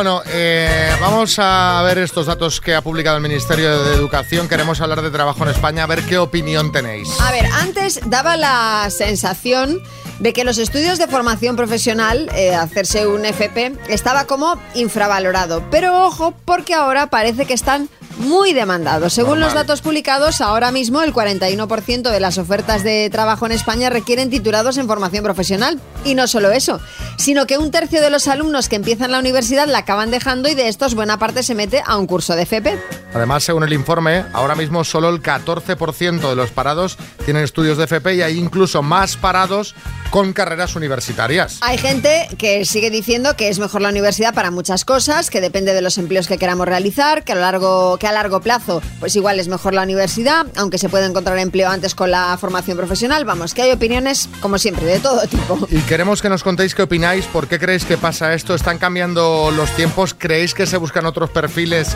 [0.02, 4.48] bueno, eh, vamos a ver estos datos que ha publicado el Ministerio de Educación.
[4.48, 7.08] Queremos hablar de trabajo en España, a ver qué opinión tenéis.
[7.20, 9.80] A ver, antes daba la sensación
[10.18, 15.64] de que los estudios de formación profesional, eh, hacerse un FP, estaba como infravalorado.
[15.70, 17.88] Pero ojo, porque ahora parece que están
[18.18, 19.12] muy demandados.
[19.12, 23.90] Según los datos publicados, ahora mismo el 41% de las ofertas de trabajo en España
[23.90, 25.80] requieren titulados en formación profesional.
[26.04, 26.80] Y no solo eso,
[27.16, 30.54] sino que un tercio de los alumnos que empiezan la universidad la acaban dejando y
[30.54, 32.78] de estos buena parte se mete a un curso de FP.
[33.14, 37.84] Además, según el informe, ahora mismo solo el 14% de los parados tienen estudios de
[37.84, 39.74] FP y hay incluso más parados
[40.10, 41.58] con carreras universitarias.
[41.62, 45.72] Hay gente que sigue diciendo que es mejor la universidad para muchas cosas, que depende
[45.72, 49.14] de los empleos que queramos realizar, que a, lo largo, que a largo plazo pues
[49.14, 53.24] igual es mejor la universidad, aunque se puede encontrar empleo antes con la formación profesional.
[53.24, 55.68] Vamos, que hay opiniones, como siempre, de todo tipo.
[55.70, 59.52] Y queremos que nos contéis qué opináis, por qué creéis que pasa esto, están cambiando
[59.52, 61.94] los tiempos, creéis que se buscan otros perfiles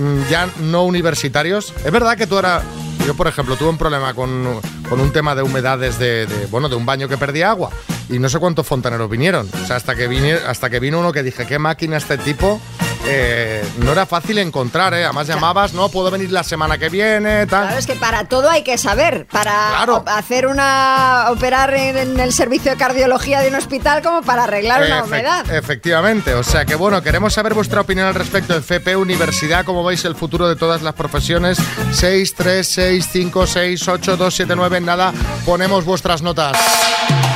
[0.00, 1.72] mm, ya no universitarios.
[1.84, 2.62] Es verdad que tú ahora,
[3.06, 6.74] yo por ejemplo, tuve un problema con, con un tema de humedades de, bueno, de
[6.74, 7.70] un baño que perdía agua
[8.08, 9.48] y no sé cuántos fontaneros vinieron.
[9.62, 12.60] O sea, hasta que, vine, hasta que vino uno que dije, ¿qué máquina este tipo?
[13.08, 15.04] Eh, no era fácil encontrar, ¿eh?
[15.04, 17.64] Además llamabas, no, puedo venir la semana que viene, tal.
[17.66, 19.26] Claro, es que para todo hay que saber.
[19.30, 20.04] Para Claro.
[20.06, 21.26] hacer una.
[21.30, 25.48] operar en, en el servicio de cardiología de un hospital como para arreglar una humedad.
[25.50, 29.84] Efectivamente, o sea que bueno, queremos saber vuestra opinión al respecto de FP Universidad, cómo
[29.84, 31.58] veis el futuro de todas las profesiones.
[31.92, 35.12] 6, 3, 6, 5, 6, 8, 2, 7, 9, nada,
[35.44, 36.56] ponemos vuestras notas.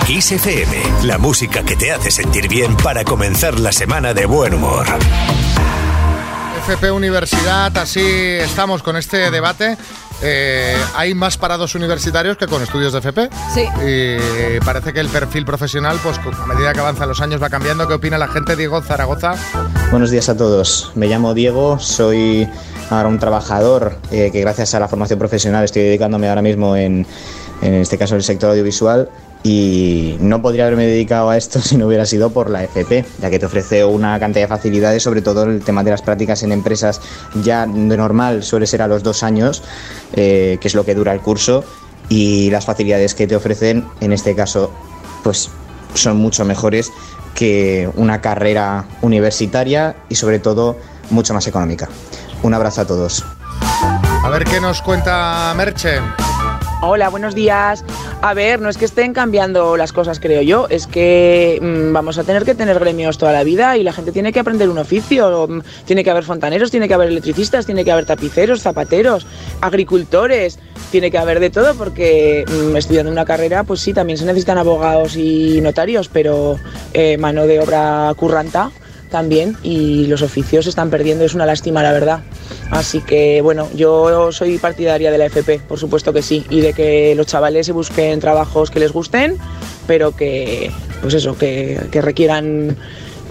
[0.07, 4.55] Kiss FM, la música que te hace sentir bien para comenzar la semana de buen
[4.55, 4.87] humor.
[6.71, 9.77] FP Universidad, así estamos con este debate.
[10.23, 13.29] Eh, hay más parados universitarios que con estudios de FP.
[13.53, 13.63] Sí.
[13.85, 17.89] Y parece que el perfil profesional, pues a medida que avanzan los años, va cambiando.
[17.89, 18.55] ¿Qué opina la gente?
[18.55, 19.35] Diego Zaragoza.
[19.91, 20.93] Buenos días a todos.
[20.95, 22.49] Me llamo Diego, soy
[22.89, 27.05] ahora un trabajador eh, que gracias a la formación profesional estoy dedicándome ahora mismo en,
[27.63, 29.11] en este caso el sector audiovisual
[29.43, 33.31] y no podría haberme dedicado a esto si no hubiera sido por la FP, ya
[33.31, 36.53] que te ofrece una cantidad de facilidades, sobre todo el tema de las prácticas en
[36.53, 37.01] empresas
[37.43, 39.63] ya de normal suele ser a los dos años,
[40.15, 41.65] eh, que es lo que dura el curso,
[42.09, 44.71] y las facilidades que te ofrecen en este caso
[45.23, 45.51] pues
[45.95, 46.91] son mucho mejores
[47.35, 50.77] que una carrera universitaria y sobre todo
[51.11, 51.89] mucho más económica.
[52.43, 53.25] Un abrazo a todos.
[54.23, 56.01] A ver qué nos cuenta Merche.
[56.83, 57.85] Hola, buenos días.
[58.23, 62.17] A ver, no es que estén cambiando las cosas, creo yo, es que mm, vamos
[62.17, 64.79] a tener que tener gremios toda la vida y la gente tiene que aprender un
[64.79, 65.47] oficio.
[65.47, 69.27] Mm, Tiene que haber fontaneros, tiene que haber electricistas, tiene que haber tapiceros, zapateros,
[69.61, 70.59] agricultores,
[70.91, 74.57] tiene que haber de todo porque mm, estudiando una carrera, pues sí, también se necesitan
[74.57, 76.59] abogados y notarios, pero
[76.95, 78.71] eh, mano de obra curranta
[79.11, 82.21] también y los oficios están perdiendo, es una lástima la verdad.
[82.71, 86.73] Así que bueno, yo soy partidaria de la FP, por supuesto que sí, y de
[86.73, 89.37] que los chavales se busquen trabajos que les gusten,
[89.87, 90.71] pero que
[91.03, 92.77] pues eso, que, que requieran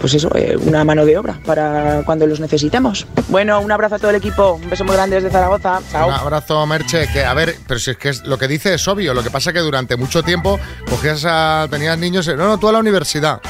[0.01, 3.05] pues eso, eh, una mano de obra para cuando los necesitemos.
[3.27, 5.81] Bueno, un abrazo a todo el equipo, un beso muy grande desde Zaragoza.
[5.91, 6.07] Chao.
[6.07, 7.05] Un abrazo, Merche.
[7.11, 9.13] Que, a ver, pero si es que es- lo que dice es obvio.
[9.13, 10.57] Lo que pasa que durante mucho tiempo
[10.89, 11.67] cogías a.
[11.69, 12.25] tenías niños.
[12.29, 13.41] No, no, tú a la universidad.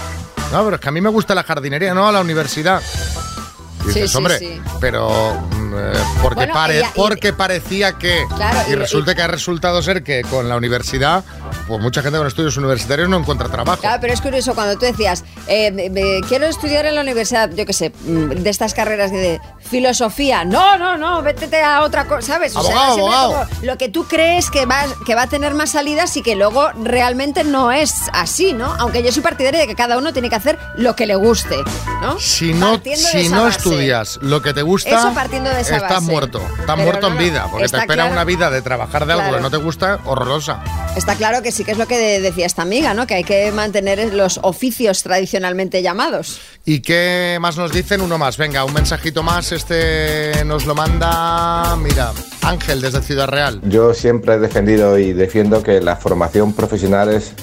[0.51, 2.81] No, pero es que a mí me gusta la jardinería, no a la universidad.
[2.81, 4.61] Y Sí, dices, sí, hombre, sí.
[4.81, 5.39] pero
[5.77, 9.81] eh, porque, Bueno, pare- y- porque parecía que Claro, y, y- resulta que ha resultado
[9.81, 11.23] ser que con la universidad,
[11.67, 13.79] pues mucha gente con estudios universitarios no encuentra trabajo.
[13.81, 17.73] Claro, pero es curioso cuando tú decías, eh, quiero estudiar en la universidad, yo qué
[17.73, 20.43] sé, mm, de estas carreras de filosofía.
[20.45, 22.55] No, no, no, vete a otra cosa, ¿sabes?
[22.55, 23.47] Abogado, siempre abogado.
[23.61, 26.69] lo que tú crees que va, que va a tener más salidas y que luego
[26.83, 28.73] realmente no es así, ¿no?
[28.79, 31.55] Aunque yo soy partidaria de que cada uno tiene que hacer lo que le guste,
[32.01, 32.19] ¿no?
[32.19, 33.57] Si no, si no base.
[33.57, 36.11] estudias lo que te gusta, Eso partiendo de esa estás base.
[36.11, 36.39] muerto.
[36.39, 38.11] Estás Pero muerto no, en vida, porque te está espera claro.
[38.11, 39.37] una vida de trabajar de algo Claro.
[39.37, 40.63] que no te gusta horrorosa.
[40.95, 43.07] Está claro que sí que es lo que de- decía esta amiga, ¿no?
[43.07, 46.39] Que hay que mantener los oficios tradicionalmente llamados.
[46.65, 48.01] ¿Y qué más nos dicen?
[48.01, 48.37] Uno más.
[48.37, 49.51] Venga, un mensajito más.
[49.51, 52.11] Este nos lo manda, mira,
[52.43, 53.61] Ángel desde Ciudad Real.
[53.63, 57.33] Yo siempre he defendido y defiendo que la formación profesional es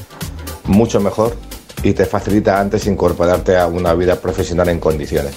[0.64, 1.36] mucho mejor
[1.82, 5.34] y te facilita antes incorporarte a una vida profesional en condiciones.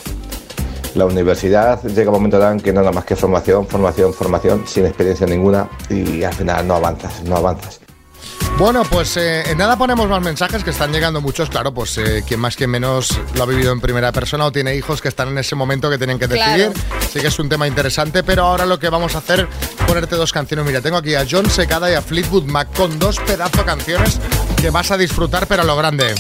[0.96, 4.64] La universidad llega un momento dado en que no nada más que formación, formación, formación,
[4.68, 7.80] sin experiencia ninguna y al final no avanzas, no avanzas.
[8.60, 11.50] Bueno, pues eh, en nada ponemos más mensajes que están llegando muchos.
[11.50, 14.76] Claro, pues eh, quien más, quien menos lo ha vivido en primera persona o tiene
[14.76, 16.74] hijos que están en ese momento que tienen que decidir.
[16.74, 17.02] Claro.
[17.10, 20.18] Sí que es un tema interesante, pero ahora lo que vamos a hacer es ponerte
[20.18, 20.66] dos canciones.
[20.66, 24.20] Mira, tengo aquí a John Secada y a Fleetwood Mac con dos pedazo canciones
[24.58, 26.16] que vas a disfrutar, pero a lo grande.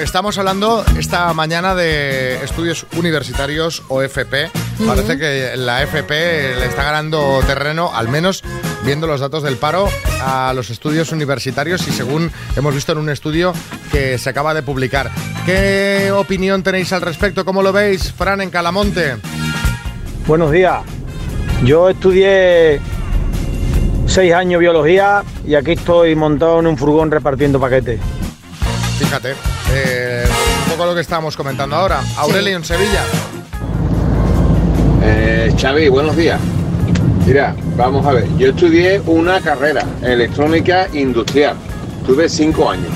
[0.00, 4.50] Estamos hablando esta mañana de estudios universitarios o FP.
[4.86, 8.42] Parece que la FP le está ganando terreno, al menos
[8.84, 9.88] viendo los datos del paro,
[10.22, 13.52] a los estudios universitarios y según hemos visto en un estudio
[13.90, 15.10] que se acaba de publicar.
[15.44, 17.44] ¿Qué opinión tenéis al respecto?
[17.44, 19.16] ¿Cómo lo veis, Fran, en Calamonte?
[20.26, 20.82] Buenos días.
[21.64, 22.80] Yo estudié
[24.06, 28.00] seis años biología y aquí estoy montado en un furgón repartiendo paquetes.
[28.98, 29.34] Fíjate,
[29.72, 30.24] eh,
[30.64, 32.00] un poco lo que estábamos comentando ahora.
[32.16, 33.02] Aurelio en Sevilla.
[35.02, 36.40] Eh, Xavi, buenos días.
[37.26, 41.56] Mira, vamos a ver, yo estudié una carrera, electrónica industrial.
[42.06, 42.90] Tuve cinco años.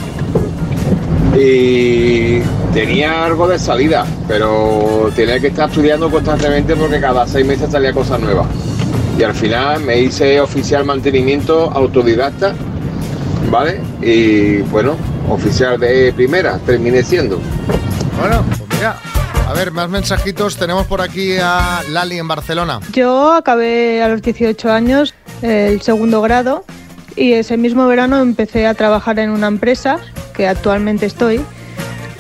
[1.39, 2.41] Y
[2.73, 7.93] tenía algo de salida, pero tenía que estar estudiando constantemente porque cada seis meses salía
[7.93, 8.47] cosas nuevas.
[9.19, 12.55] Y al final me hice oficial mantenimiento autodidacta,
[13.51, 13.81] ¿vale?
[14.03, 14.97] Y bueno,
[15.29, 17.41] oficial de primera, terminé siendo.
[18.19, 18.97] Bueno, pues mira,
[19.47, 20.57] a ver, más mensajitos.
[20.57, 22.81] Tenemos por aquí a Lali en Barcelona.
[22.93, 26.65] Yo acabé a los 18 años el segundo grado
[27.15, 29.99] y ese mismo verano empecé a trabajar en una empresa
[30.35, 31.41] que actualmente estoy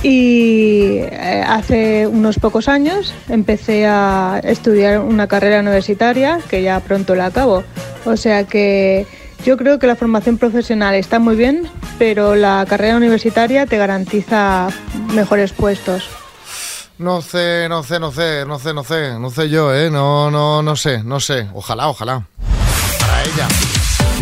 [0.02, 7.14] y eh, hace unos pocos años empecé a estudiar una carrera universitaria que ya pronto
[7.14, 7.64] la acabo.
[8.04, 9.07] O sea que
[9.47, 11.70] yo creo que la formación profesional está muy bien,
[12.01, 14.66] pero la carrera universitaria te garantiza
[15.14, 16.11] mejores puestos.
[16.99, 19.88] No sé, no sé, no sé, no sé, no sé, no sé yo, ¿eh?
[19.88, 21.47] No, no, no sé, no sé.
[21.55, 22.26] Ojalá, ojalá.
[22.99, 23.49] Para ella.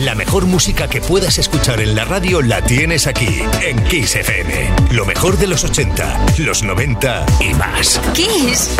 [0.00, 4.72] La mejor música que puedas escuchar en la radio la tienes aquí, en Kiss FM.
[4.90, 7.98] Lo mejor de los 80, los 90 y más.
[8.12, 8.76] Kiss.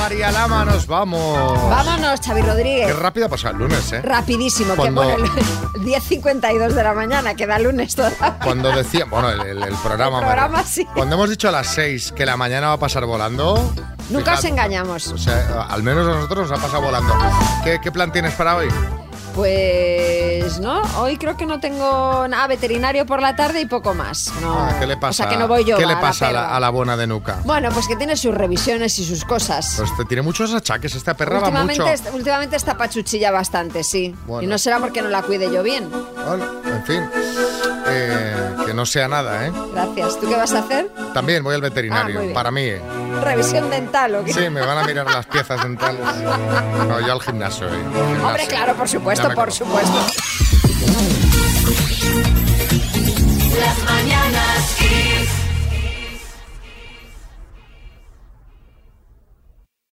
[0.00, 1.68] María Lama, nos vamos.
[1.68, 2.86] Vámonos, Xavi Rodríguez.
[2.86, 4.00] Qué rápido pasa el lunes, ¿eh?
[4.02, 5.32] Rapidísimo, Cuando- que bueno,
[5.74, 8.38] el 10.52 de la mañana, queda lunes todavía.
[8.42, 10.18] Cuando decía, bueno, el, el- el programa.
[10.18, 10.86] El programa, sí.
[10.94, 13.72] Cuando hemos dicho a las 6 que la mañana va a pasar volando.
[14.08, 15.08] Nunca os engañamos.
[15.08, 17.14] O sea, al menos a nosotros nos ha pasado volando.
[17.62, 18.68] ¿Qué, qué plan tienes para hoy?
[19.34, 24.32] Pues no, hoy creo que no tengo nada veterinario por la tarde y poco más.
[24.40, 24.52] No.
[24.58, 25.10] Ah, ¿Qué le pasa?
[25.10, 25.76] O sea que no voy yo.
[25.76, 27.38] ¿Qué le a la pasa a la, a la buena de Nuca?
[27.44, 29.74] Bueno, pues que tiene sus revisiones y sus cosas.
[29.76, 31.92] Pues te tiene muchos achaques, esta perra va últimamente, mucho.
[31.94, 34.14] est- últimamente está pachuchilla bastante, sí.
[34.26, 34.42] Bueno.
[34.42, 35.88] Y no será porque no la cuide yo bien.
[35.90, 37.02] Bueno, en fin.
[37.86, 38.36] Eh,
[38.74, 39.52] no sea nada, ¿eh?
[39.72, 40.20] Gracias.
[40.20, 40.88] ¿Tú qué vas a hacer?
[41.12, 42.70] También voy al veterinario, ah, para mí.
[43.22, 44.32] ¿Revisión dental o qué?
[44.32, 46.00] Sí, me van a mirar las piezas dentales.
[46.88, 47.84] No, yo al gimnasio, ¿eh?
[48.24, 50.06] Hombre, claro, por supuesto, por supuesto.